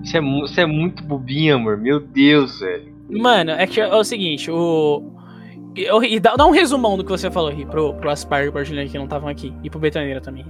[0.04, 1.78] Isso é, isso é muito bobinho, amor.
[1.78, 2.94] Meu Deus, velho.
[3.10, 5.02] Mano, é que é o seguinte, o.
[5.76, 8.52] eu- e dá, dá um resumão do que você falou, Ri, pro, pro Aspar e
[8.52, 9.54] pro Juliana que não estavam aqui.
[9.64, 10.46] E pro Betoneira também.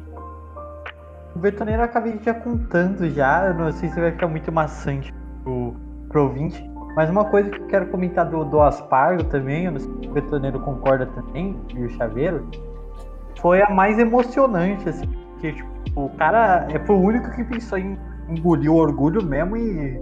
[1.35, 5.13] O Betoneiro eu acabei já contando já, eu não sei se vai ficar muito maçante
[5.43, 5.75] pro,
[6.09, 6.67] pro ouvinte.
[6.97, 10.07] Mas uma coisa que eu quero comentar do, do Aspargo também, eu não sei se
[10.07, 12.43] o Betoneiro concorda também, e o Chaveiro,
[13.39, 17.77] foi a mais emocionante, assim, porque tipo, o cara é, foi o único que pensou
[17.77, 17.95] em
[18.27, 20.01] engolir o orgulho mesmo e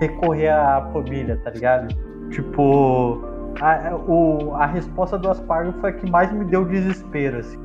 [0.00, 1.94] recorrer à família, tá ligado?
[2.30, 3.22] Tipo,
[3.60, 7.60] a, o, a resposta do Aspargo foi a que mais me deu desespero, assim.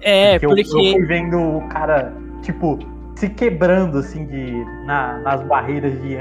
[0.00, 0.62] É, Porque eu- porque.
[0.62, 2.78] eu, fui vendo o cara, tipo,
[3.16, 6.14] se quebrando, assim, de, na- nas barreiras de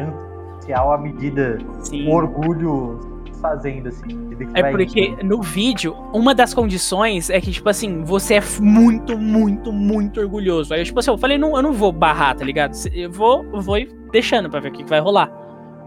[0.68, 2.08] antissocial à medida Sim.
[2.08, 3.00] o orgulho
[3.42, 4.30] fazendo, assim.
[4.56, 5.24] É porque indo.
[5.24, 10.74] no vídeo, uma das condições é que, tipo assim, você é muito, muito, muito orgulhoso.
[10.74, 12.76] Aí, tipo assim, eu falei, não, eu não vou barrar, tá ligado?
[12.94, 15.28] Eu vou, eu vou ir deixando pra ver o que, que vai rolar.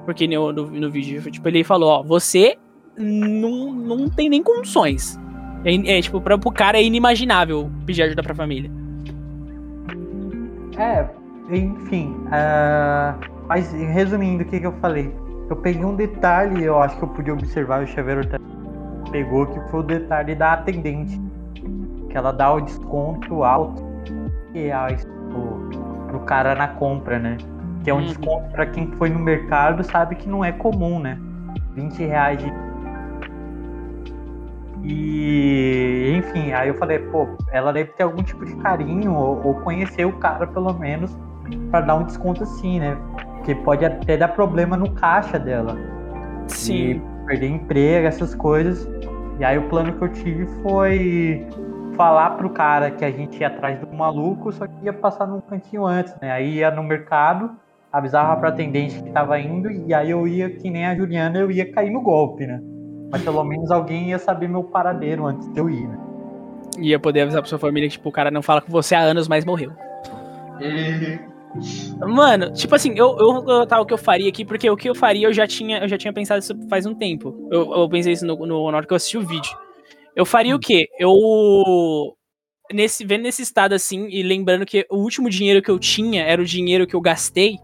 [0.04, 2.56] Porque no, no, no vídeo, tipo, ele falou, ó, você
[2.96, 5.18] não, não tem nem condições.
[5.64, 8.70] É, é, tipo, pra, pro cara é inimaginável pedir ajuda pra família.
[10.78, 11.04] É,
[11.50, 12.14] enfim.
[12.30, 13.14] ah,
[13.50, 15.12] mas resumindo o que, que eu falei.
[15.48, 18.38] Eu peguei um detalhe, eu acho que eu podia observar, o também
[19.10, 21.20] pegou, que foi o detalhe da atendente.
[22.08, 23.82] Que ela dá o desconto alto
[24.54, 27.38] reais pro, pro cara na compra, né?
[27.82, 28.04] Que é um Uhum.
[28.04, 31.18] desconto pra quem foi no mercado sabe que não é comum, né?
[31.74, 32.52] 20 reais de.
[34.84, 39.54] E enfim, aí eu falei, pô, ela deve ter algum tipo de carinho ou, ou
[39.56, 41.18] conhecer o cara pelo menos
[41.72, 42.96] pra dar um desconto assim, né?
[43.40, 45.76] Porque pode até dar problema no caixa dela.
[46.68, 48.88] E perder emprego, essas coisas.
[49.38, 51.46] E aí o plano que eu tive foi
[51.96, 55.40] falar pro cara que a gente ia atrás do maluco, só que ia passar num
[55.40, 56.30] cantinho antes, né?
[56.30, 57.50] Aí ia no mercado,
[57.92, 61.50] avisava pra atendente que tava indo, e aí eu ia, que nem a Juliana, eu
[61.50, 62.60] ia cair no golpe, né?
[63.10, 65.98] Mas pelo menos alguém ia saber meu paradeiro antes de eu ir, né?
[66.78, 69.00] Ia poder avisar pra sua família que, tipo, o cara não fala com você há
[69.00, 69.72] anos, mas morreu.
[71.98, 74.88] Mano, tipo assim, eu, eu vou contar o que eu faria aqui, porque o que
[74.88, 77.48] eu faria eu já tinha, eu já tinha pensado isso faz um tempo.
[77.50, 79.50] Eu, eu pensei isso no, no, na hora que eu assisti o vídeo.
[80.14, 80.88] Eu faria o quê?
[80.98, 81.12] Eu.
[82.72, 86.40] Nesse, vendo nesse estado assim, e lembrando que o último dinheiro que eu tinha era
[86.40, 87.58] o dinheiro que eu gastei,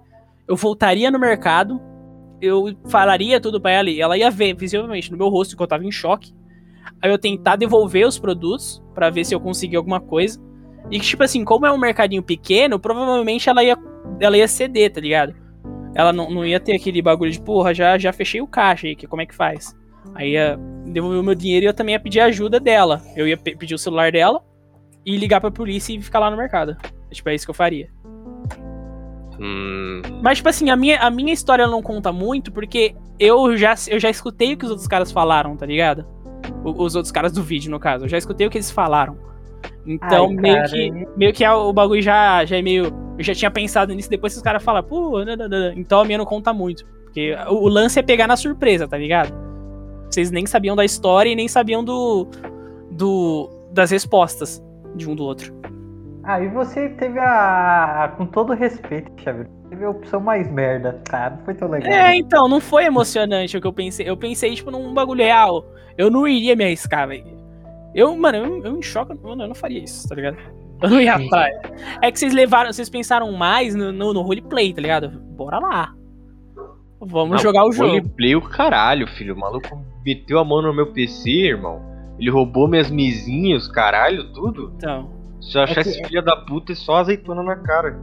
[0.48, 1.80] eu voltaria no mercado,
[2.40, 5.66] eu falaria tudo pra ela e ela ia ver visivelmente no meu rosto que eu
[5.66, 6.34] tava em choque.
[7.00, 10.40] Aí eu tentar devolver os produtos pra ver se eu conseguia alguma coisa.
[10.90, 13.76] E que, tipo assim, como é um mercadinho pequeno, provavelmente ela ia,
[14.20, 15.34] ela ia ceder, tá ligado?
[15.94, 18.94] Ela não, não ia ter aquele bagulho de, porra, já, já fechei o caixa aí,
[18.94, 19.74] que como é que faz?
[20.14, 23.02] Aí ia devolver o meu dinheiro e eu também ia pedir ajuda dela.
[23.16, 24.40] Eu ia pe- pedir o celular dela
[25.04, 26.76] e ligar pra polícia e ficar lá no mercado.
[27.10, 27.88] Tipo, é isso que eu faria.
[29.38, 33.74] Hum, Mas, tipo assim, a minha, a minha história não conta muito porque eu já,
[33.88, 36.06] eu já escutei o que os outros caras falaram, tá ligado?
[36.64, 38.04] O- os outros caras do vídeo, no caso.
[38.04, 39.18] Eu já escutei o que eles falaram.
[39.86, 42.86] Então, Ai, meio, que, e- meio que é o bagulho já, já é meio.
[43.18, 45.72] Eu já tinha pensado nisso, depois os caras falam, pô, nananana.
[45.76, 46.84] então a minha não conta muito.
[47.04, 49.32] Porque o, o lance é pegar na surpresa, tá ligado?
[50.10, 52.26] Vocês nem sabiam da história e nem sabiam do.
[52.90, 54.62] do das respostas
[54.94, 55.54] de um do outro.
[56.24, 58.12] Aí você teve a.
[58.16, 59.48] Com todo respeito, Xavier.
[59.68, 61.36] Teve a opção mais merda, cara.
[61.36, 61.92] Não foi tão legal.
[61.92, 64.08] É, então, não foi emocionante o que eu pensei.
[64.08, 65.64] Eu pensei, tipo, num bagulho real.
[65.98, 67.35] Eu não iria me arriscar, velho.
[67.96, 70.36] Eu, mano, eu, eu em choque, mano, eu não faria isso, tá ligado?
[70.82, 71.54] Eu não ia atrás.
[72.02, 75.08] É que vocês levaram, vocês pensaram mais no, no, no roleplay, tá ligado?
[75.08, 75.94] Bora lá.
[77.00, 77.88] Vamos não, jogar o jogo.
[77.90, 79.34] Roleplay o caralho, filho.
[79.34, 81.80] O maluco meteu a mão no meu PC, irmão.
[82.18, 84.72] Ele roubou minhas misinhas, caralho, tudo.
[84.76, 85.10] Então.
[85.40, 87.98] Se eu achar É que- esse filho da puta, é só azeitona na cara.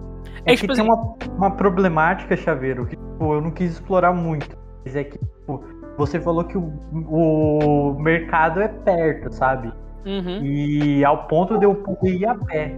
[0.46, 0.91] É, É, que tipo tem assim-
[1.30, 4.56] uma, uma problemática, Chaveiro, que tipo, eu não quis explorar muito.
[4.86, 5.64] Mas é que tipo,
[5.98, 6.72] você falou que o,
[7.08, 9.72] o mercado é perto, sabe?
[10.06, 10.43] Uhum.
[10.43, 12.78] E ao ponto de eu poder ir a pé.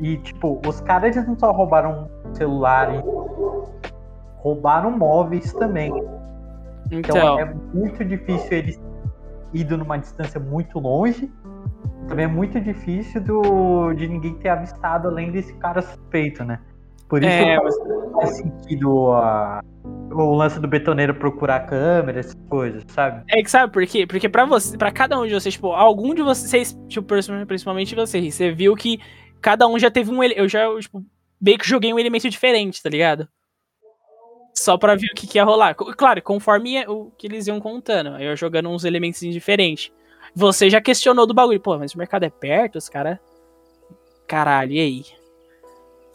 [0.00, 2.88] E, tipo, os caras eles não só roubaram celular,
[4.36, 5.90] roubaram móveis também.
[6.90, 7.38] Então, Então.
[7.38, 8.80] é muito difícil eles
[9.54, 11.32] indo numa distância muito longe.
[12.08, 16.60] Também é muito difícil do, de ninguém ter avistado além desse cara suspeito, né?
[17.08, 17.74] Por isso É, faz,
[18.12, 19.60] faz sentido a-
[20.10, 23.24] o lance do betoneiro procurar câmera, essas coisas, sabe?
[23.28, 24.06] É que sabe por quê?
[24.06, 27.06] Porque pra você, para cada um de vocês, tipo, algum de vocês, tipo,
[27.46, 28.98] principalmente você, você viu que
[29.40, 31.04] cada um já teve um, eu já, tipo,
[31.40, 33.28] meio que joguei um elemento diferente, tá ligado?
[34.54, 35.74] Só pra ver o que, que ia rolar.
[35.74, 39.92] Claro, conforme é o que eles iam contando, eu jogando uns elementos diferentes.
[40.34, 43.18] Você já questionou do bagulho, pô, mas o mercado é perto, os caras.
[44.26, 45.04] Caralho, e aí?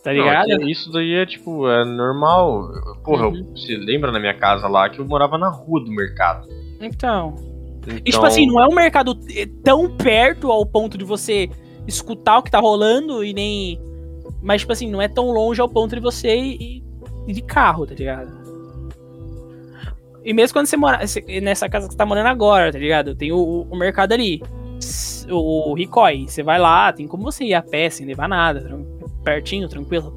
[0.03, 0.47] Tá ligado?
[0.47, 2.69] Não, que isso daí é tipo, é normal.
[3.03, 3.35] Porra, Uhum.
[3.37, 6.47] eu- você lembra na minha casa lá que eu morava na rua do mercado.
[6.79, 7.35] Então.
[7.83, 11.49] Então, E tipo assim, não é um mercado eh, tão perto ao ponto de você
[11.87, 13.79] escutar o que tá rolando e nem.
[14.41, 16.83] Mas, tipo assim, não é tão longe ao ponto de você ir,
[17.27, 18.41] ir de carro, tá ligado?
[20.23, 20.99] E mesmo quando você mora
[21.41, 23.15] nessa casa que você tá morando agora, tá ligado?
[23.15, 24.41] Tem o, o mercado ali.
[25.29, 26.25] O, o Ricói.
[26.27, 28.79] Você vai lá, tem como você ir a pé sem levar nada.
[29.23, 30.13] Pertinho, tranquilo.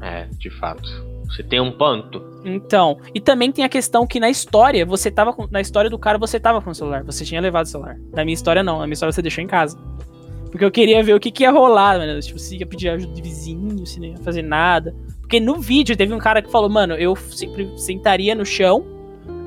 [0.00, 1.06] É, de fato.
[1.26, 2.22] Você tem um panto.
[2.44, 5.98] Então, e também tem a questão que na história, você tava com, na história do
[5.98, 7.96] cara, você tava com o celular, você tinha levado o celular.
[8.12, 9.76] Na minha história não, na minha história você deixou em casa.
[10.50, 12.20] Porque eu queria ver o que, que ia rolar, mano.
[12.20, 14.94] Tipo, se ia pedir ajuda de vizinho, se não ia fazer nada.
[15.20, 18.86] Porque no vídeo teve um cara que falou, mano, eu sempre sentaria no chão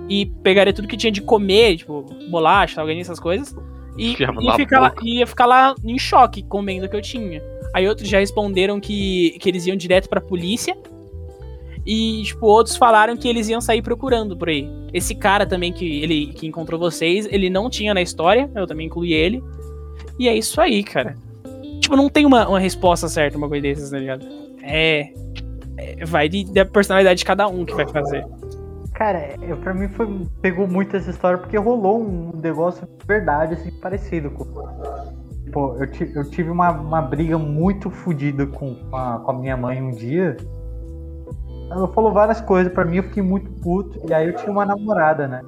[0.09, 3.55] e pegaria tudo que tinha de comer, tipo, bolacha, alguém essas coisas.
[3.97, 4.15] E, e
[4.55, 5.01] ficar lá, boca.
[5.05, 7.41] ia ficar lá em choque comendo o que eu tinha.
[7.74, 10.76] Aí outros já responderam que, que eles iam direto pra polícia.
[11.86, 14.70] E, tipo, outros falaram que eles iam sair procurando por aí.
[14.93, 18.88] Esse cara também que ele que encontrou vocês, ele não tinha na história, eu também
[18.88, 19.43] incluí ele.
[20.17, 21.15] E é isso aí, cara.
[21.80, 24.26] Tipo, não tem uma, uma resposta certa, uma coisa dessas, tá ligado?
[24.61, 25.11] É.
[25.78, 28.26] é, vai de, da personalidade de cada um que vai fazer.
[28.93, 30.07] Cara, eu, pra mim foi,
[30.41, 34.43] pegou muito essa história porque rolou um negócio de verdade, assim, parecido com.
[35.52, 39.58] Pô, eu, eu tive uma, uma briga muito fodida com, com, a, com a minha
[39.58, 40.38] mãe um dia.
[41.72, 44.00] Ela falou várias coisas pra mim, eu fiquei muito puto.
[44.08, 45.41] E aí eu tinha uma namorada, né?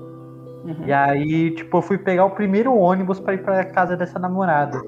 [0.64, 0.86] Uhum.
[0.86, 4.80] E aí, tipo, eu fui pegar o primeiro ônibus pra ir pra casa dessa namorada.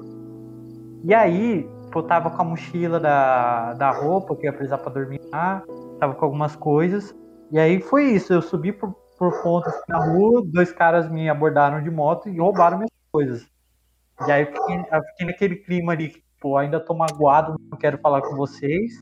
[1.02, 4.78] E aí, tipo, eu tava com a mochila da, da roupa que eu ia precisar
[4.78, 5.62] pra dormir lá,
[5.98, 7.14] tava com algumas coisas.
[7.50, 11.82] E aí foi isso, eu subi por, por pontos na rua, dois caras me abordaram
[11.82, 13.53] de moto e roubaram minhas coisas.
[14.26, 17.78] E aí eu fiquei, eu fiquei naquele clima ali, que, tipo, ainda tô magoado, não
[17.78, 18.92] quero falar com vocês,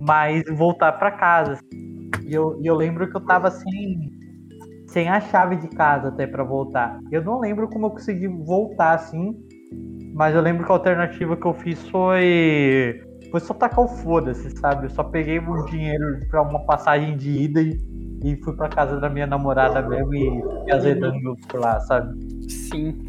[0.00, 1.58] mas voltar pra casa.
[2.24, 4.10] E eu, eu lembro que eu tava sem,
[4.88, 6.98] sem a chave de casa até pra voltar.
[7.10, 9.36] Eu não lembro como eu consegui voltar assim,
[10.14, 14.50] mas eu lembro que a alternativa que eu fiz foi foi só tacar o foda-se,
[14.58, 14.86] sabe?
[14.86, 17.78] Eu só peguei um dinheiro pra uma passagem de ida e,
[18.24, 22.18] e fui pra casa da minha namorada mesmo e azedando por lá, sabe?
[22.48, 23.02] Sim.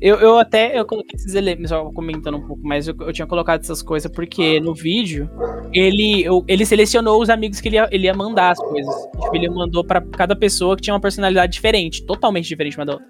[0.00, 3.26] Eu, eu até eu coloquei esses elementos, só comentando um pouco, mas eu, eu tinha
[3.26, 5.28] colocado essas coisas porque no vídeo
[5.72, 8.94] ele, eu- ele selecionou os amigos que ele ia, ele ia mandar as coisas.
[9.20, 12.92] Tipo, ele mandou pra cada pessoa que tinha uma personalidade diferente, totalmente diferente uma da
[12.92, 13.08] outra.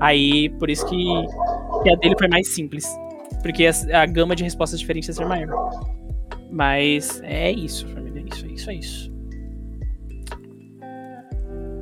[0.00, 0.96] Aí, por isso que,
[1.82, 2.86] que a dele foi mais simples.
[3.42, 5.70] Porque a, a gama de respostas diferentes ia ser maior.
[6.50, 8.22] Mas é isso, família.
[8.22, 9.12] É isso, é isso, é isso.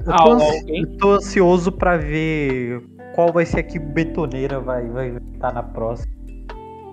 [0.07, 0.80] Eu Ah, tô, ansi- alguém?
[0.82, 2.82] eu tô ansioso pra ver
[3.14, 6.12] qual vai ser a que betoneira vai vai estar na próxima.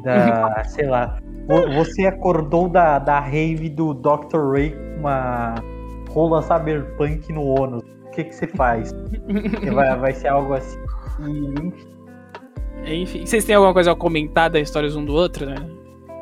[0.04, 1.18] Da, sei lá.
[1.48, 4.52] Vo- Você acordou da, da rave do Dr.
[4.54, 5.56] Ray com uma
[6.10, 7.84] rola cyberpunk no ônus.
[8.08, 8.92] O que que você faz?
[9.74, 10.78] Vai, vai ser algo assim.
[12.86, 15.56] E, enfim, vocês têm alguma coisa a comentar das histórias um do outro, né?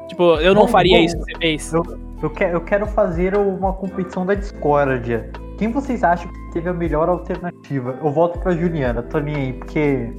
[0.07, 1.03] Tipo, eu não Bom, faria bom.
[1.03, 1.73] isso que você fez.
[1.73, 5.31] Eu, que- eu quero fazer uma competição da discórdia.
[5.60, 7.99] Quem vocês acham que teve a melhor alternativa?
[8.01, 10.10] Eu volto pra Juliana, tô nem aí, porque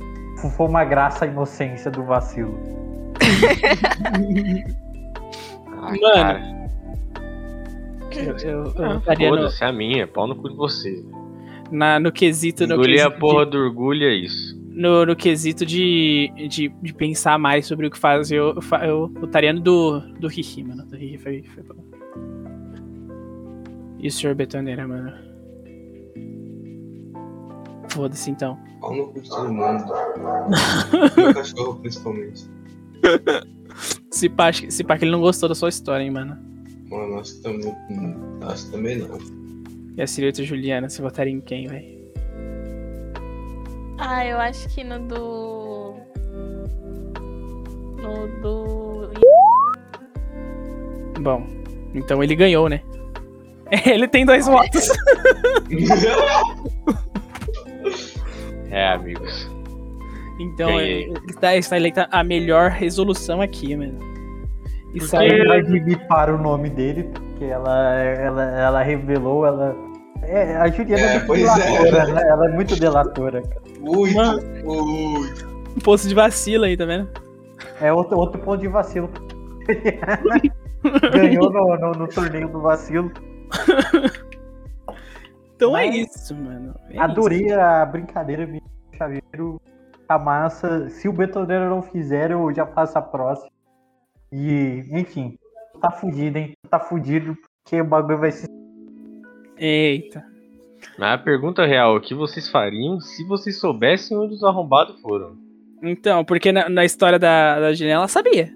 [0.56, 2.56] foi uma graça a inocência do vacilo.
[5.82, 6.40] Ai, Mano, cara,
[8.14, 11.02] Eu, eu, eu ah, no, foda-se, é a minha, pau no cu de vocês.
[11.70, 12.66] na, no quesito.
[12.66, 14.54] No Engolir a porra do orgulho é isso.
[14.54, 18.36] de, no, no quesito de, de, de pensar mais sobre o que fazer.
[18.36, 20.84] Eu, eu, fa- eu votaria do, do Hihi, mano.
[20.84, 21.82] Do Hihi foi, foi bom.
[23.98, 25.12] E o senhor Betoneira, mano?
[27.90, 28.58] Foda-se então.
[28.80, 29.84] Pau no cu de todo mundo.
[31.16, 32.48] Meu cachorro, principalmente.
[34.10, 36.38] Se pá, se pá que ele não gostou da sua história, hein, mano.
[36.88, 37.76] Mano, acho que também.
[38.42, 39.18] Acho que também não.
[39.96, 42.00] E a Silvia Juliana, você votaria em quem, velho?
[43.98, 45.94] Ah, eu acho que no do.
[48.00, 49.10] No do.
[51.20, 51.46] Bom,
[51.94, 52.82] então ele ganhou, né?
[53.86, 54.88] Ele tem dois votos.
[58.70, 59.50] É, amigos.
[60.38, 61.12] Então, Ganhei.
[61.12, 63.98] é- está, está eleita a melhor resolução aqui, mano.
[64.94, 65.46] Isso Aí aí.
[65.46, 69.76] vai bipar o nome dele, porque ela, ela, ela revelou, ela.
[70.22, 71.54] É, a Juliana É, é, muito é.
[71.54, 72.22] delatora, né?
[72.28, 73.42] Ela é muito delatora.
[73.42, 73.60] cara.
[73.80, 74.20] Muito.
[75.76, 77.08] Um poço de vacilo aí, tá vendo?
[77.80, 79.08] É outro, outro ponto de vacilo.
[81.12, 83.10] Ganhou no, no, no torneio do vacilo.
[85.60, 86.74] Então é Mas- isso, mano.
[86.88, 88.62] É Adorei a brincadeira, me
[88.96, 89.60] chaveiro.
[90.08, 90.88] A massa.
[90.88, 93.50] Se o betoneiro não fizer, eu já faço a próxima.
[94.32, 95.36] E, enfim,
[95.82, 96.54] tá fudido, hein?
[96.70, 98.46] Tá fudido, porque o bagulho vai ser.
[98.48, 99.50] isso.
[99.58, 100.24] Eita.
[100.98, 105.36] Mas a pergunta real, o que vocês fariam se vocês soubessem onde os arrombados foram?
[105.82, 108.50] Então, porque na, na história da, da Juliana ela sabia.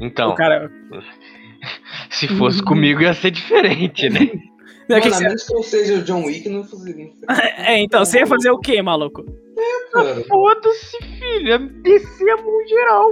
[0.00, 0.68] Então, O cara.
[2.10, 4.20] se fosse comigo ia ser diferente, né?
[4.84, 6.94] O que Mano, que a você- menos que eu seja o John Wick, não fazia.
[7.58, 9.24] É, então, você ia fazer o quê, maluco?
[9.92, 10.22] Cara.
[10.24, 13.10] Foda-se, filho, é descer a mão geral.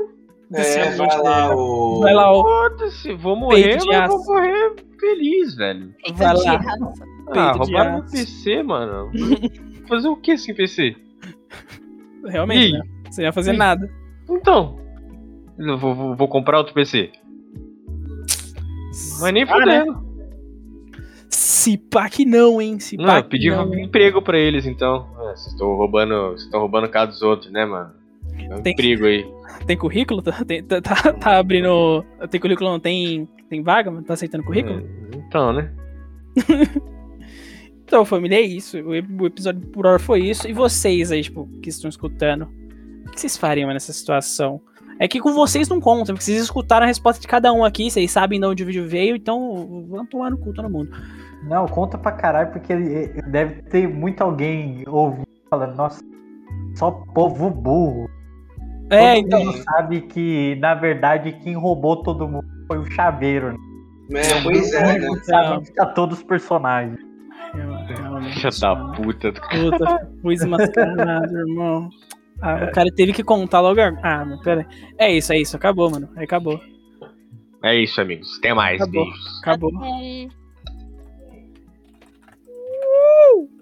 [0.54, 2.00] É, mão vai lá, o.
[2.00, 2.42] Vai lá, ó.
[2.42, 4.32] Foda-se, vou morrer, Peito mas vou aço.
[4.32, 5.94] morrer feliz, velho.
[6.14, 6.60] Vai lá.
[7.28, 8.04] Ah, Peito roubaram meu.
[8.10, 9.10] PC, mano.
[9.88, 10.94] Fazer o que sem PC?
[12.26, 12.82] Realmente, né?
[13.10, 13.56] Você não ia fazer E?
[13.56, 13.90] nada.
[14.28, 14.78] Então,
[15.58, 17.10] eu vou, vou- vou comprar outro PC.
[19.20, 19.84] Mas nem Ah, né?
[21.62, 22.78] Se pá que não, hein?
[22.80, 25.06] Se Não, pá eu pedi não, um emprego pra eles, então.
[25.20, 27.92] É, Vocês estão roubando, estão roubando casa dos outros, né, mano?
[28.38, 29.24] É um Tem- emprego aí.
[29.66, 30.22] Tem currículo?
[30.22, 32.04] Tá, tem- tá- tá- tá abrindo.
[32.30, 33.28] Tem currículo, não tem.
[33.48, 33.90] Tem vaga?
[33.90, 34.04] mano?
[34.04, 34.80] Tá aceitando currículo?
[35.12, 35.72] É, Então, né?
[37.84, 38.78] Então, família, é isso.
[38.78, 40.48] O ep- o episódio por hora foi isso.
[40.48, 42.48] E vocês aí, tipo, que estão escutando,
[43.06, 44.60] o que vocês fariam nessa situação?
[44.98, 47.90] É que com vocês não conta, porque vocês escutaram a resposta de cada um aqui,
[47.90, 50.90] vocês sabem de onde o vídeo veio, então vamos tomar no cu todo mundo.
[51.42, 56.02] Não, conta pra caralho, porque ele- ele deve ter muito alguém ouvindo falando, nossa,
[56.74, 58.08] só povo burro.
[58.90, 59.44] É, todo então.
[59.44, 63.52] mundo sabe que, na verdade, quem roubou todo mundo foi o chaveiro.
[64.10, 64.20] Né?
[64.20, 65.08] É, pois é, né?
[65.24, 66.98] Sabe tá todos os personagens.
[68.34, 69.32] Filha da puta.
[69.32, 71.88] Puta, fui desmascarado, irmão.
[72.40, 73.80] Ah, o cara teve que contar logo.
[74.02, 74.66] Ah, mas pera aí.
[74.98, 75.56] É isso, é isso.
[75.56, 76.08] Acabou, mano.
[76.16, 76.60] Aí acabou.
[77.62, 78.38] É isso, amigos.
[78.38, 78.80] Até mais.
[78.80, 79.04] Acabou.
[79.04, 79.40] Beijos.
[79.42, 79.70] Acabou.
[79.76, 80.41] Até.